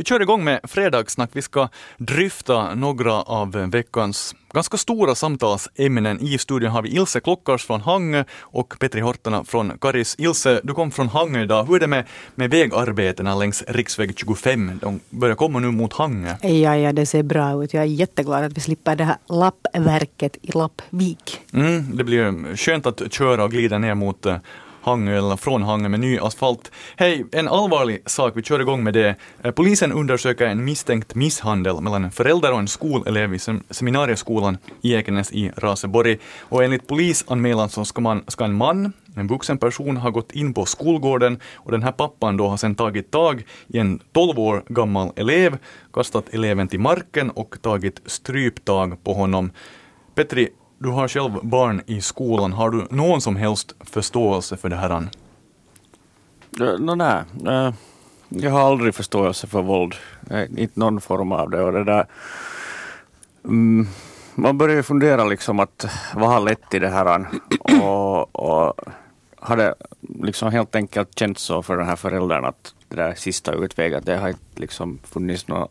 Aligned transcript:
Vi 0.00 0.04
kör 0.04 0.22
igång 0.22 0.44
med 0.44 0.60
fredagssnack. 0.64 1.30
Vi 1.32 1.42
ska 1.42 1.68
dryfta 1.96 2.74
några 2.74 3.12
av 3.12 3.52
veckans 3.52 4.34
ganska 4.52 4.76
stora 4.76 5.14
samtalsämnen. 5.14 6.20
I 6.20 6.38
studion 6.38 6.70
har 6.70 6.82
vi 6.82 6.88
Ilse 6.88 7.20
Klockars 7.20 7.66
från 7.66 7.80
Hangö 7.80 8.24
och 8.40 8.74
Petri 8.78 9.00
Hortana 9.00 9.44
från 9.44 9.78
Karis. 9.78 10.14
Ilse, 10.18 10.60
du 10.64 10.74
kom 10.74 10.90
från 10.90 11.08
Hangö 11.08 11.42
idag. 11.42 11.64
Hur 11.64 11.76
är 11.76 11.80
det 11.80 11.86
med, 11.86 12.04
med 12.34 12.50
vägarbetena 12.50 13.34
längs 13.34 13.64
riksväg 13.68 14.18
25? 14.18 14.78
De 14.82 15.00
börjar 15.10 15.36
komma 15.36 15.58
nu 15.58 15.70
mot 15.70 15.92
Hangö. 15.92 16.34
Ja, 16.42 16.76
ja, 16.76 16.92
det 16.92 17.06
ser 17.06 17.22
bra 17.22 17.64
ut. 17.64 17.74
Jag 17.74 17.82
är 17.82 17.86
jätteglad 17.86 18.44
att 18.44 18.56
vi 18.56 18.60
slipper 18.60 18.96
det 18.96 19.04
här 19.04 19.16
lappverket 19.28 20.36
i 20.42 20.52
Lappvik. 20.52 21.40
Mm, 21.52 21.96
det 21.96 22.04
blir 22.04 22.56
skönt 22.56 22.86
att 22.86 23.12
köra 23.12 23.44
och 23.44 23.50
glida 23.50 23.78
ner 23.78 23.94
mot 23.94 24.26
eh, 24.26 24.36
Hangö 24.82 25.18
eller 25.18 25.36
från 25.36 25.62
Hangö 25.62 25.88
med 25.88 26.00
ny 26.00 26.18
asfalt. 26.18 26.72
Hej, 26.96 27.26
en 27.32 27.48
allvarlig 27.48 28.02
sak, 28.06 28.32
vi 28.36 28.42
kör 28.42 28.60
igång 28.60 28.84
med 28.84 28.94
det. 28.94 29.14
Eh, 29.42 29.50
polisen 29.50 29.92
undersöker 29.92 30.46
en 30.46 30.64
misstänkt 30.64 31.14
misshandel 31.14 31.80
mellan 31.80 32.04
en 32.04 32.10
förälder 32.10 32.52
och 32.52 32.58
en 32.58 32.68
skolelev 32.68 33.34
i 33.34 33.38
seminarieskolan 33.70 34.58
i 34.82 34.94
Ekenäs 34.94 35.32
i 35.32 35.50
Raseborg. 35.56 36.18
Och 36.40 36.64
enligt 36.64 36.86
polisanmälan 36.86 37.68
så 37.68 37.84
ska, 37.84 38.00
man, 38.00 38.24
ska 38.28 38.44
en 38.44 38.54
man, 38.54 38.92
en 39.16 39.26
vuxen 39.26 39.58
person, 39.58 39.96
ha 39.96 40.10
gått 40.10 40.32
in 40.32 40.54
på 40.54 40.64
skolgården 40.64 41.38
och 41.54 41.72
den 41.72 41.82
här 41.82 41.92
pappan 41.92 42.36
då 42.36 42.48
har 42.48 42.56
sedan 42.56 42.74
tagit 42.74 43.10
tag 43.10 43.44
i 43.66 43.78
en 43.78 44.00
12 44.12 44.38
år 44.38 44.64
gammal 44.68 45.12
elev, 45.16 45.58
kastat 45.92 46.34
eleven 46.34 46.68
till 46.68 46.80
marken 46.80 47.30
och 47.30 47.56
tagit 47.62 48.00
stryptag 48.06 49.04
på 49.04 49.12
honom. 49.12 49.50
Petri, 50.14 50.48
du 50.82 50.88
har 50.88 51.08
själv 51.08 51.32
barn 51.42 51.82
i 51.86 52.00
skolan. 52.00 52.52
Har 52.52 52.70
du 52.70 52.86
någon 52.90 53.20
som 53.20 53.36
helst 53.36 53.74
förståelse 53.80 54.56
för 54.56 54.68
det 54.68 54.76
här? 54.76 55.08
No, 56.78 56.94
nej, 56.94 57.22
jag 58.28 58.50
har 58.50 58.60
aldrig 58.60 58.94
förståelse 58.94 59.46
för 59.46 59.62
våld. 59.62 59.94
Inte 60.56 60.80
någon 60.80 61.00
form 61.00 61.32
av 61.32 61.50
det. 61.50 61.62
Och 61.62 61.72
det 61.72 61.84
där, 61.84 62.06
mm, 63.44 63.86
man 64.34 64.58
börjar 64.58 64.76
ju 64.76 64.82
fundera 64.82 65.24
liksom 65.24 65.60
att 65.60 65.86
vad 66.14 66.28
har 66.28 66.40
lett 66.40 66.70
till 66.70 66.80
det 66.80 66.88
här? 66.88 67.26
Och, 67.82 68.36
och 68.36 68.74
har 69.36 69.56
det 69.56 69.74
liksom 70.22 70.52
helt 70.52 70.74
enkelt 70.74 71.18
känts 71.18 71.42
så 71.42 71.62
för 71.62 71.76
den 71.76 71.86
här 71.86 71.96
föräldern 71.96 72.44
att 72.44 72.74
det 72.88 72.96
där 72.96 73.14
sista 73.14 73.52
utvägen, 73.52 74.02
det 74.04 74.16
har 74.16 74.28
inte 74.28 74.60
liksom 74.60 74.98
funnits 75.04 75.48
någon, 75.48 75.68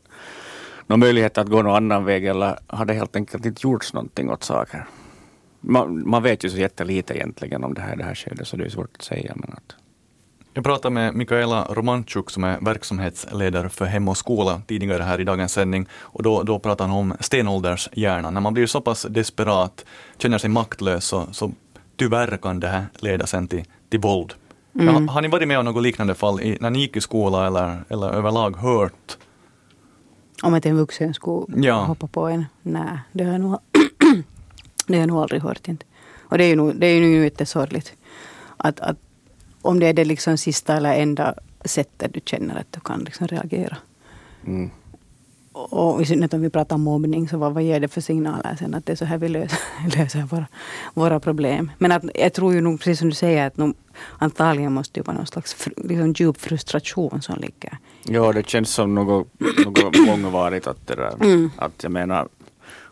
någon 0.87 0.99
möjlighet 0.99 1.37
att 1.37 1.47
gå 1.47 1.61
någon 1.61 1.75
annan 1.75 2.05
väg 2.05 2.25
eller 2.25 2.59
har 2.67 2.85
det 2.85 2.93
helt 2.93 3.15
enkelt 3.15 3.45
inte 3.45 3.67
gjorts 3.67 3.93
någonting 3.93 4.29
åt 4.29 4.43
saker? 4.43 4.85
Man, 5.59 6.09
man, 6.09 6.23
vet 6.23 6.43
ju 6.43 6.49
så 6.49 6.57
jättelite 6.57 7.17
egentligen 7.17 7.63
om 7.63 7.73
det 7.73 7.81
här, 7.81 7.95
det 7.95 8.03
här 8.03 8.15
skedet 8.15 8.47
så 8.47 8.57
det 8.57 8.65
är 8.65 8.69
svårt 8.69 8.95
att 8.95 9.01
säga. 9.01 9.33
Men 9.35 9.53
att... 9.53 9.75
Jag 10.53 10.63
pratade 10.63 10.93
med 10.93 11.15
Mikaela 11.15 11.67
Romanchuk 11.69 12.29
som 12.29 12.43
är 12.43 12.59
verksamhetsledare 12.61 13.69
för 13.69 13.85
Hem 13.85 14.07
och 14.07 14.17
skola 14.17 14.61
tidigare 14.67 15.03
här 15.03 15.19
i 15.19 15.23
dagens 15.23 15.53
sändning 15.53 15.87
och 15.91 16.23
då, 16.23 16.43
då 16.43 16.59
pratade 16.59 16.89
han 16.89 16.99
om 16.99 17.13
stenåldershjärnan. 17.19 18.33
När 18.33 18.41
man 18.41 18.53
blir 18.53 18.67
så 18.67 18.81
pass 18.81 19.05
desperat, 19.09 19.85
känner 20.17 20.37
sig 20.37 20.49
maktlös 20.49 21.05
så, 21.05 21.27
så 21.31 21.51
tyvärr 21.95 22.37
kan 22.37 22.59
det 22.59 22.67
här 22.67 22.85
leda 22.99 23.27
sen 23.27 23.47
till, 23.47 23.63
till 23.89 23.99
våld. 23.99 24.33
Mm. 24.75 25.07
Har, 25.07 25.13
har, 25.13 25.21
ni 25.21 25.27
varit 25.27 25.47
med 25.47 25.59
om 25.59 25.65
något 25.65 25.83
liknande 25.83 26.15
fall 26.15 26.41
i, 26.41 26.57
när 26.61 26.69
ni 26.69 26.79
gick 26.79 26.95
i 26.95 27.01
skola 27.01 27.47
eller, 27.47 27.83
eller 27.89 28.09
överlag 28.09 28.57
hört? 28.57 29.17
Om 30.43 30.53
att 30.53 30.65
en 30.65 30.77
vuxen 30.77 31.13
skulle 31.13 31.67
ja. 31.67 31.83
hoppa 31.83 32.07
på 32.07 32.27
en? 32.27 32.45
Nej, 32.61 32.99
det 33.11 33.23
har 33.23 33.31
jag 33.31 33.41
nog 33.41 33.59
det 34.91 34.97
har 34.97 35.01
jag 35.01 35.07
nog 35.07 35.21
aldrig 35.21 35.41
hört. 35.41 35.67
Inte. 35.67 35.85
Och 36.21 36.37
det 36.37 36.43
är 36.43 36.47
ju 36.47 36.55
nog, 36.55 36.75
det 36.75 36.87
är 36.87 36.95
ju 36.95 37.23
jättesorgligt. 37.23 37.93
Att, 38.57 38.79
att 38.79 38.97
om 39.61 39.79
det 39.79 39.87
är 39.87 39.93
det 39.93 40.05
liksom 40.05 40.37
sista 40.37 40.77
eller 40.77 40.93
enda 40.93 41.35
sättet 41.65 42.13
du 42.13 42.19
känner 42.25 42.59
att 42.59 42.71
du 42.71 42.79
kan 42.79 42.99
liksom 42.99 43.27
reagera. 43.27 43.77
Mm. 44.47 44.69
Och 45.51 46.01
i 46.01 46.05
synnerhet 46.05 46.33
om 46.33 46.41
vi 46.41 46.49
pratar 46.49 46.75
om 46.75 46.81
mobbning, 46.81 47.29
så 47.29 47.37
vad, 47.37 47.53
vad 47.53 47.63
ger 47.63 47.79
det 47.79 47.87
för 47.87 48.01
signaler 48.01 48.55
sen 48.59 48.73
att 48.73 48.85
det 48.85 48.91
är 48.91 48.95
så 48.95 49.05
här 49.05 49.17
vi 49.17 49.29
löser, 49.29 49.59
löser 49.97 50.21
våra, 50.21 50.47
våra 50.93 51.19
problem. 51.19 51.71
Men 51.77 51.91
att, 51.91 52.03
jag 52.15 52.33
tror 52.33 52.53
ju 52.53 52.61
nog, 52.61 52.79
precis 52.79 52.99
som 52.99 53.09
du 53.09 53.15
säger, 53.15 53.47
att 53.47 53.57
nog, 53.57 53.75
antagligen 54.17 54.73
måste 54.73 54.99
det 54.99 55.07
vara 55.07 55.17
någon 55.17 55.27
slags 55.27 55.67
liksom 55.77 56.13
djup 56.13 56.41
frustration 56.41 57.21
som 57.21 57.35
ligger. 57.39 57.77
Ja, 58.03 58.33
det 58.33 58.49
känns 58.49 58.69
som 58.69 58.95
något, 58.95 59.27
något 59.65 59.97
långvarigt 60.07 60.67
att 60.67 60.87
det 60.87 60.95
där, 60.95 61.13
mm. 61.21 61.51
att 61.57 61.83
jag 61.83 61.91
menar 61.91 62.27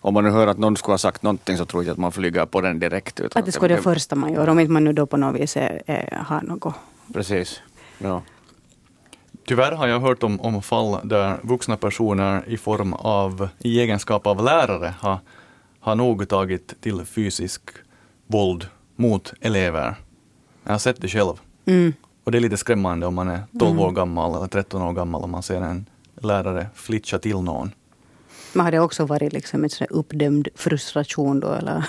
om 0.07 0.13
man 0.13 0.23
nu 0.23 0.29
hör 0.29 0.47
att 0.47 0.57
någon 0.57 0.77
skulle 0.77 0.93
ha 0.93 0.97
sagt 0.97 1.23
någonting 1.23 1.57
så 1.57 1.65
tror 1.65 1.83
jag 1.83 1.91
att 1.91 1.97
man 1.97 2.11
flyger 2.11 2.45
på 2.45 2.61
den 2.61 2.79
direkt. 2.79 3.19
Utan 3.19 3.39
att 3.39 3.45
det 3.45 3.51
skulle 3.51 3.73
vara 3.73 3.77
det 3.77 3.83
första 3.83 4.15
man 4.15 4.33
gör, 4.33 4.49
om 4.49 4.59
inte 4.59 4.71
man 4.71 4.83
nu 4.83 4.93
då 4.93 5.05
på 5.05 5.17
något 5.17 5.41
vis 5.41 5.57
är, 5.57 5.81
är, 5.85 6.23
har 6.27 6.41
något. 6.41 6.73
Precis. 7.13 7.61
Ja. 7.97 8.21
Tyvärr 9.45 9.71
har 9.71 9.87
jag 9.87 9.99
hört 9.99 10.23
om, 10.23 10.41
om 10.41 10.61
fall 10.61 10.99
där 11.03 11.37
vuxna 11.43 11.77
personer 11.77 12.43
i 12.47 12.57
form 12.57 12.93
av, 12.93 13.49
i 13.59 13.79
egenskap 13.79 14.27
av 14.27 14.43
lärare 14.43 14.93
har, 14.99 15.19
har 15.79 15.95
nog 15.95 16.29
tagit 16.29 16.81
till 16.81 17.05
fysisk 17.05 17.61
våld 18.27 18.67
mot 18.95 19.33
elever. 19.41 19.95
Jag 20.63 20.71
har 20.71 20.79
sett 20.79 21.01
det 21.01 21.07
själv. 21.07 21.33
Mm. 21.65 21.93
Och 22.23 22.31
det 22.31 22.37
är 22.37 22.39
lite 22.39 22.57
skrämmande 22.57 23.05
om 23.05 23.15
man 23.15 23.27
är 23.27 23.43
12 23.59 23.71
mm. 23.71 23.83
år 23.83 23.91
gammal 23.91 24.35
eller 24.35 24.47
13 24.47 24.81
år 24.81 24.93
gammal 24.93 25.21
och 25.21 25.29
man 25.29 25.43
ser 25.43 25.61
en 25.61 25.85
lärare 26.21 26.67
flitcha 26.73 27.19
till 27.19 27.41
någon. 27.41 27.71
Men 28.57 28.65
har 28.65 28.71
det 28.71 28.79
också 28.79 29.05
varit 29.05 29.33
liksom 29.33 29.63
en 29.63 29.69
sån 29.69 29.87
uppdämd 29.89 30.47
frustration 30.55 31.39
då? 31.39 31.53
Eller, 31.53 31.83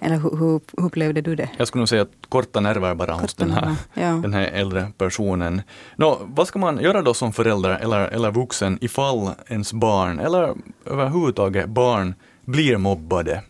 eller 0.00 0.16
hur, 0.16 0.36
hur, 0.36 0.60
upplevde 0.72 1.20
du 1.20 1.36
det? 1.36 1.50
Jag 1.56 1.68
skulle 1.68 1.80
nog 1.80 1.88
säga 1.88 2.02
att 2.02 2.26
korta 2.28 2.60
nerver 2.60 2.94
bara 2.94 3.12
korta 3.12 3.22
hos 3.22 3.34
den 3.34 3.50
här, 3.50 3.76
ja. 3.94 4.08
den 4.08 4.34
här 4.34 4.42
äldre 4.42 4.92
personen. 4.98 5.62
Nå, 5.96 6.18
vad 6.24 6.48
ska 6.48 6.58
man 6.58 6.80
göra 6.80 7.02
då 7.02 7.14
som 7.14 7.32
förälder 7.32 7.70
eller, 7.70 8.08
eller 8.08 8.30
vuxen 8.30 8.78
ifall 8.80 9.30
ens 9.46 9.72
barn 9.72 10.18
eller 10.18 10.54
överhuvudtaget 10.84 11.66
barn 11.66 12.14
blir 12.44 12.76
mobbade? 12.76 13.42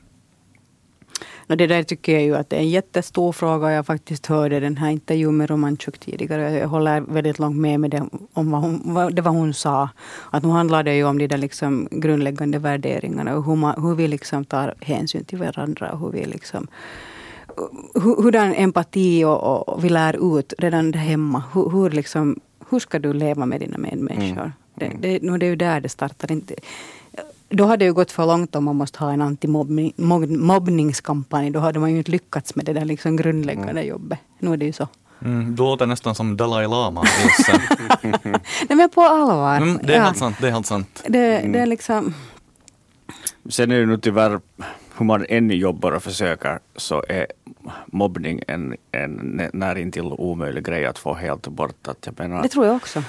No, 1.48 1.56
det 1.56 1.66
där 1.66 1.82
tycker 1.82 2.12
jag 2.12 2.22
ju 2.22 2.36
att 2.36 2.50
det 2.50 2.56
är 2.56 2.60
en 2.60 2.68
jättestor 2.68 3.32
fråga. 3.32 3.72
Jag 3.72 3.86
faktiskt 3.86 4.26
hörde 4.26 4.60
den 4.60 4.76
här 4.76 4.90
intervjun 4.90 5.36
med 5.36 5.50
Romanchuk 5.50 5.98
tidigare. 5.98 6.52
Jag 6.52 6.68
håller 6.68 7.00
väldigt 7.00 7.38
långt 7.38 7.56
med, 7.56 7.80
med 7.80 7.90
det, 7.90 8.02
om 8.32 8.50
vad 8.50 8.60
hon, 8.60 8.80
vad, 8.84 9.14
det 9.14 9.22
vad 9.22 9.34
hon 9.34 9.54
sa. 9.54 9.88
Att 10.30 10.42
nu 10.42 10.48
handlar 10.48 10.82
det 10.82 10.94
ju 10.94 11.04
om 11.04 11.18
de 11.18 11.26
där 11.26 11.38
liksom 11.38 11.88
grundläggande 11.90 12.58
värderingarna 12.58 13.36
och 13.36 13.44
hur, 13.44 13.56
man, 13.56 13.82
hur 13.82 13.94
vi 13.94 14.08
liksom 14.08 14.44
tar 14.44 14.74
hänsyn 14.80 15.24
till 15.24 15.38
varandra. 15.38 15.92
Och 15.92 15.98
hur 15.98 16.10
vi 16.10 16.24
liksom 16.24 16.68
hurdan 17.94 18.54
empati 18.54 19.24
och, 19.24 19.68
och 19.68 19.84
vi 19.84 19.88
lär 19.88 20.38
ut 20.38 20.54
redan 20.58 20.90
där 20.90 21.00
hemma. 21.00 21.42
Hur, 21.52 21.70
hur, 21.70 21.90
liksom, 21.90 22.40
hur 22.70 22.78
ska 22.78 22.98
du 22.98 23.12
leva 23.12 23.46
med 23.46 23.60
dina 23.60 23.78
medmänniskor? 23.78 24.52
Mm. 24.80 25.00
Det, 25.00 25.18
det, 25.18 25.38
det 25.38 25.46
är 25.46 25.50
ju 25.50 25.56
där 25.56 25.80
det 25.80 25.88
startar. 25.88 26.32
Inte, 26.32 26.54
då 27.48 27.64
hade 27.64 27.76
det 27.76 27.84
ju 27.84 27.92
gått 27.92 28.12
för 28.12 28.26
långt 28.26 28.56
om 28.56 28.64
man 28.64 28.76
måste 28.76 28.98
ha 28.98 29.12
en 29.12 29.22
antimobbningskampanj. 29.22 31.50
Då 31.50 31.58
hade 31.58 31.78
man 31.78 31.92
ju 31.92 31.98
inte 31.98 32.10
lyckats 32.10 32.54
med 32.54 32.64
det 32.64 32.72
där 32.72 32.84
liksom 32.84 33.16
grundläggande 33.16 33.70
mm. 33.70 33.86
jobbet. 33.86 34.18
Nu 34.38 34.52
är 34.52 34.56
det 34.56 34.66
ju 34.66 34.72
så. 34.72 34.88
Mm, 35.24 35.56
du 35.56 35.62
låter 35.62 35.86
nästan 35.86 36.14
som 36.14 36.36
Dalai 36.36 36.66
Lama. 36.66 37.02
Nej 38.12 38.40
men 38.68 38.90
på 38.90 39.02
allvar. 39.02 39.56
Mm, 39.56 39.78
det 39.82 39.92
är 39.92 39.98
ja. 39.98 40.04
helt 40.04 40.16
sant. 40.16 40.36
Det 40.40 40.46
är 40.46 40.52
helt 40.52 40.66
sant. 40.66 41.02
Det, 41.06 41.52
det 41.52 41.58
är 41.58 41.66
liksom... 41.66 42.14
Sen 43.48 43.70
är 43.70 43.80
det 43.80 43.86
nu 43.86 43.98
tyvärr, 43.98 44.40
hur 44.98 45.04
man 45.04 45.26
än 45.28 45.50
jobbar 45.50 45.92
och 45.92 46.02
försöker, 46.02 46.58
så 46.76 47.04
är 47.08 47.26
mobbning 47.86 48.42
en, 48.46 48.76
en 48.92 49.42
närintill 49.52 50.04
omöjlig 50.04 50.64
grej 50.64 50.86
att 50.86 50.98
få 50.98 51.14
helt 51.14 51.48
bort. 51.48 51.88
Att 51.88 52.06
jag 52.06 52.18
menar, 52.18 52.42
det 52.42 52.48
tror 52.48 52.66
jag 52.66 52.76
också. 52.76 53.02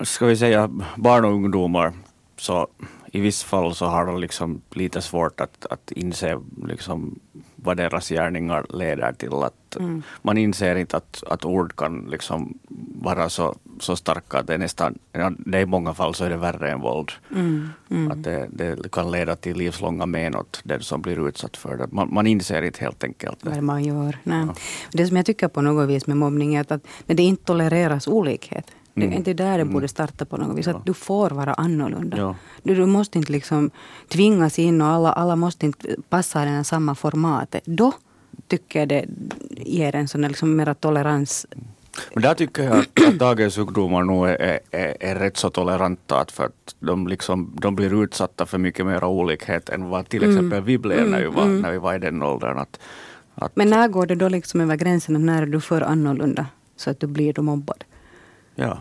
Ska 0.00 0.26
vi 0.26 0.36
säga 0.36 0.70
barn 0.96 1.24
och 1.24 1.32
ungdomar 1.32 1.92
så 2.40 2.68
i 3.12 3.20
vissa 3.20 3.46
fall 3.46 3.74
så 3.74 3.86
har 3.86 4.06
de 4.06 4.20
liksom 4.20 4.60
lite 4.70 5.02
svårt 5.02 5.40
att, 5.40 5.66
att 5.70 5.92
inse 5.92 6.40
liksom 6.66 7.18
vad 7.56 7.76
deras 7.76 8.08
gärningar 8.08 8.66
leder 8.68 9.12
till. 9.12 9.32
Att 9.32 9.76
mm. 9.76 10.02
Man 10.22 10.38
inser 10.38 10.76
inte 10.76 10.96
att, 10.96 11.22
att 11.26 11.44
ord 11.44 11.76
kan 11.76 12.06
liksom 12.10 12.58
vara 13.02 13.28
så, 13.28 13.54
så 13.80 13.96
starka 13.96 14.38
att 14.38 14.46
det 14.46 14.54
är 14.54 14.58
nästan, 14.58 14.98
det 15.38 15.58
är 15.58 15.62
i 15.62 15.66
många 15.66 15.94
fall 15.94 16.14
så 16.14 16.24
är 16.24 16.30
det 16.30 16.36
värre 16.36 16.70
än 16.70 16.80
våld. 16.80 17.12
Mm. 17.30 17.68
Mm. 17.90 18.10
Att 18.10 18.22
det, 18.22 18.48
det, 18.52 18.92
kan 18.92 19.10
leda 19.10 19.36
till 19.36 19.56
livslånga 19.56 20.06
men 20.06 20.36
åt 20.36 20.60
den 20.64 20.82
som 20.82 21.02
blir 21.02 21.28
utsatt 21.28 21.56
för 21.56 21.76
det. 21.76 21.86
Man, 21.92 22.14
man 22.14 22.26
inser 22.26 22.62
inte 22.62 22.80
helt 22.80 23.04
enkelt 23.04 23.38
vad 23.44 23.62
man 23.62 23.84
gör. 23.84 24.18
Nej. 24.22 24.44
Ja. 24.46 24.54
Det 24.92 25.06
som 25.06 25.16
jag 25.16 25.26
tycker 25.26 25.48
på 25.48 25.60
något 25.60 25.88
vis 25.88 26.06
med 26.06 26.16
mobbning 26.16 26.54
är 26.54 26.60
att, 26.60 26.72
att 26.72 26.82
det 27.06 27.22
inte 27.22 27.44
tolereras 27.44 28.08
olikhet. 28.08 28.66
Mm. 28.94 29.10
Det 29.10 29.16
är 29.16 29.18
inte 29.18 29.34
där 29.34 29.58
det 29.58 29.62
mm. 29.62 29.72
borde 29.72 29.88
starta 29.88 30.24
på 30.24 30.36
något 30.36 30.58
vis. 30.58 30.66
Ja. 30.66 30.76
Att 30.76 30.86
du 30.86 30.94
får 30.94 31.30
vara 31.30 31.54
annorlunda. 31.54 32.16
Ja. 32.16 32.36
Du, 32.62 32.74
du 32.74 32.86
måste 32.86 33.18
inte 33.18 33.32
liksom 33.32 33.70
tvingas 34.08 34.58
in 34.58 34.80
och 34.80 34.88
alla, 34.88 35.12
alla 35.12 35.36
måste 35.36 35.66
inte 35.66 35.96
passa 36.08 36.60
i 36.60 36.64
samma 36.64 36.94
formatet. 36.94 37.62
Då 37.64 37.92
tycker 38.46 38.78
jag 38.78 38.88
det 38.88 39.06
ger 39.50 39.94
en 39.94 40.08
sån 40.08 40.22
liksom 40.22 40.56
mera 40.56 40.74
tolerans. 40.74 41.46
Men 42.14 42.22
där 42.22 42.34
tycker 42.34 42.62
jag 42.62 42.78
att, 42.78 43.18
dagens 43.18 43.58
ungdomar 43.58 44.02
nog 44.02 44.28
är, 44.28 44.60
är, 44.70 44.96
är, 45.00 45.14
rätt 45.14 45.36
så 45.36 45.50
toleranta. 45.50 46.24
För 46.28 46.44
att 46.44 46.74
de, 46.80 47.08
liksom, 47.08 47.56
de 47.60 47.76
blir 47.76 48.02
utsatta 48.02 48.46
för 48.46 48.58
mycket 48.58 48.86
mer 48.86 49.04
olikhet 49.04 49.68
än 49.68 49.88
vad 49.88 50.08
till 50.08 50.22
mm. 50.22 50.36
exempel 50.36 50.58
mm. 50.58 50.64
vi 50.64 50.78
blev 50.78 50.98
mm. 50.98 51.10
när, 51.10 51.20
vi 51.20 51.26
var, 51.26 51.42
mm. 51.42 51.60
när 51.60 51.72
vi 51.72 51.78
var 51.78 51.94
i 51.94 51.98
den 51.98 52.22
åldern. 52.22 52.58
Att, 52.58 52.80
att, 53.34 53.56
Men 53.56 53.70
när 53.70 53.88
går 53.88 54.06
det 54.06 54.14
då 54.14 54.28
liksom 54.28 54.60
över 54.60 54.76
gränsen? 54.76 55.26
När 55.26 55.42
är 55.42 55.46
du 55.46 55.60
för 55.60 55.80
annorlunda? 55.80 56.46
Så 56.76 56.90
att 56.90 57.00
du 57.00 57.06
blir 57.06 57.32
då 57.32 57.42
mobbad? 57.42 57.84
Ja. 58.58 58.78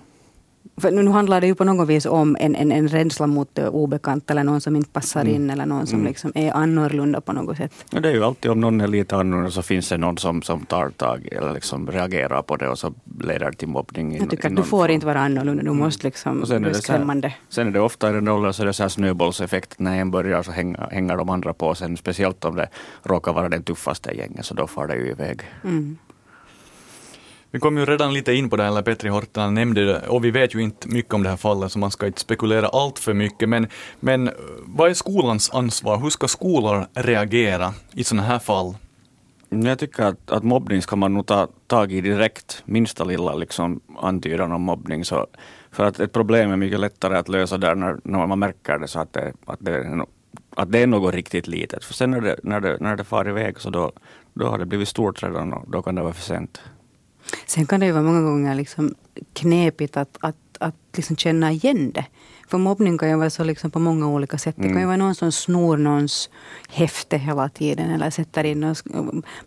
för 0.77 0.91
nu 0.91 1.09
handlar 1.09 1.41
det 1.41 1.47
ju 1.47 1.55
på 1.55 1.63
något 1.63 1.87
vis 1.87 2.05
om 2.05 2.37
en, 2.39 2.55
en, 2.55 2.71
en 2.71 2.87
rädsla 2.87 3.27
mot 3.27 3.49
det 3.53 3.69
obekanta 3.69 4.33
eller 4.33 4.43
någon 4.43 4.61
som 4.61 4.75
inte 4.75 4.89
passar 4.89 5.25
in 5.25 5.35
mm. 5.35 5.49
eller 5.49 5.65
någon 5.65 5.87
som 5.87 5.99
mm. 5.99 6.07
liksom 6.07 6.31
är 6.35 6.51
annorlunda 6.51 7.21
på 7.21 7.33
något 7.33 7.57
sätt. 7.57 7.73
Ja, 7.91 7.99
det 7.99 8.09
är 8.09 8.13
ju 8.13 8.23
alltid 8.23 8.51
om 8.51 8.59
någon 8.59 8.81
är 8.81 8.87
lite 8.87 9.15
annorlunda 9.15 9.51
så 9.51 9.61
finns 9.61 9.89
det 9.89 9.97
någon 9.97 10.17
som, 10.17 10.41
som 10.41 10.65
tar 10.65 10.89
tag 10.89 11.27
eller 11.31 11.53
liksom 11.53 11.91
reagerar 11.91 12.41
på 12.41 12.55
det 12.55 12.69
och 12.69 12.79
så 12.79 12.93
leder 13.21 13.51
det 13.51 13.57
till 13.57 13.67
mobbning. 13.67 14.17
Jag 14.17 14.29
tycker 14.29 14.49
att 14.49 14.55
du 14.55 14.63
får 14.63 14.77
form. 14.77 14.91
inte 14.91 15.05
vara 15.05 15.19
annorlunda, 15.19 15.63
du 15.63 15.69
mm. 15.69 15.79
måste 15.79 16.07
liksom 16.07 16.41
och 16.41 16.47
sen 16.47 16.65
är 16.65 16.69
det 16.69 16.75
skrämmande. 16.75 17.27
Här, 17.27 17.37
sen 17.49 17.67
är 17.67 17.71
det 17.71 17.79
ofta 17.79 18.09
i 18.09 18.13
den 18.13 18.27
åldern 18.27 18.53
så 18.53 18.61
är 18.61 18.65
det 18.65 18.73
så 18.73 18.83
här 18.83 18.89
snöbollseffekt. 18.89 19.79
När 19.79 19.99
en 19.99 20.11
börjar 20.11 20.43
så 20.43 20.51
hänger, 20.51 20.87
hänger 20.91 21.17
de 21.17 21.29
andra 21.29 21.53
på 21.53 21.75
sen, 21.75 21.97
speciellt 21.97 22.45
om 22.45 22.55
det 22.55 22.69
råkar 23.03 23.33
vara 23.33 23.49
den 23.49 23.63
tuffaste 23.63 24.11
gänget 24.17 24.45
så 24.45 24.53
då 24.53 24.67
far 24.67 24.87
det 24.87 24.95
ju 24.95 25.11
iväg. 25.11 25.41
Mm. 25.63 25.97
Vi 27.57 27.61
kom 27.61 27.77
ju 27.77 27.85
redan 27.85 28.13
lite 28.13 28.33
in 28.33 28.49
på 28.49 28.55
det, 28.55 28.63
här, 28.63 28.69
eller 28.69 28.81
Petri 28.81 29.09
Hortala 29.09 29.49
nämnde 29.49 29.85
det, 29.85 30.07
och 30.07 30.25
vi 30.25 30.31
vet 30.31 30.55
ju 30.55 30.61
inte 30.61 30.87
mycket 30.87 31.13
om 31.13 31.23
det 31.23 31.29
här 31.29 31.37
fallet, 31.37 31.71
så 31.71 31.79
man 31.79 31.91
ska 31.91 32.07
inte 32.07 32.19
spekulera 32.19 32.67
allt 32.67 32.99
för 32.99 33.13
mycket. 33.13 33.49
Men, 33.49 33.67
men 33.99 34.27
eh, 34.27 34.33
vad 34.65 34.89
är 34.89 34.93
skolans 34.93 35.49
ansvar? 35.53 35.99
Hur 35.99 36.09
ska 36.09 36.27
skolor 36.27 36.85
reagera 36.93 37.73
i 37.93 38.03
sådana 38.03 38.27
här 38.27 38.39
fall? 38.39 38.75
Jag 39.49 39.79
tycker 39.79 40.03
att, 40.03 40.31
att 40.31 40.43
mobbning 40.43 40.81
ska 40.81 40.95
man 40.95 41.13
nog 41.13 41.25
ta 41.25 41.47
tag 41.67 41.91
i 41.91 42.01
direkt, 42.01 42.61
minsta 42.65 43.03
lilla 43.03 43.35
liksom, 43.35 43.79
antydan 43.99 44.51
om 44.51 44.61
mobbning. 44.61 45.05
Så, 45.05 45.27
för 45.71 45.85
att 45.85 45.99
ett 45.99 46.13
problem 46.13 46.51
är 46.51 46.57
mycket 46.57 46.79
lättare 46.79 47.17
att 47.17 47.29
lösa 47.29 47.57
där 47.57 47.75
när, 47.75 47.97
när 48.03 48.27
man 48.27 48.39
märker 48.39 48.77
det, 48.77 48.87
så 48.87 48.99
att 48.99 49.13
det, 49.13 49.33
att 49.45 49.59
det, 49.59 50.05
att 50.55 50.71
det 50.71 50.79
är 50.79 50.87
något 50.87 51.13
riktigt 51.13 51.47
litet. 51.47 51.83
För 51.83 51.93
sen 51.93 52.11
när 52.11 52.21
det, 52.21 52.35
när 52.43 52.59
det, 52.59 52.77
när 52.79 52.95
det 52.95 53.03
far 53.03 53.29
iväg 53.29 53.59
så 53.59 53.69
då, 53.69 53.91
då 54.33 54.47
har 54.47 54.57
det 54.57 54.65
blivit 54.65 54.87
stort 54.87 55.23
redan 55.23 55.53
och 55.53 55.71
då 55.71 55.81
kan 55.81 55.95
det 55.95 56.01
vara 56.01 56.13
för 56.13 56.23
sent. 56.23 56.61
Sen 57.45 57.65
kan 57.65 57.79
det 57.79 57.85
ju 57.85 57.91
vara 57.91 58.03
många 58.03 58.21
gånger 58.21 58.55
liksom 58.55 58.95
knepigt 59.33 59.97
att, 59.97 60.17
att, 60.19 60.35
att 60.59 60.75
liksom 60.93 61.15
känna 61.15 61.51
igen 61.51 61.91
det. 61.91 62.05
För 62.49 62.57
mobbning 62.57 62.97
kan 62.97 63.09
ju 63.09 63.15
vara 63.15 63.29
så 63.29 63.43
liksom 63.43 63.71
på 63.71 63.79
många 63.79 64.07
olika 64.07 64.37
sätt. 64.37 64.55
Det 64.55 64.61
kan 64.61 64.71
ju 64.71 64.75
mm. 64.75 64.87
vara 64.87 64.97
någon 64.97 65.15
som 65.15 65.31
snor 65.31 65.77
någons 65.77 66.29
häfte 66.69 67.17
hela 67.17 67.49
tiden 67.49 67.91
eller 67.91 68.09
sätter 68.09 68.43
in 68.43 68.59
någons 68.59 68.83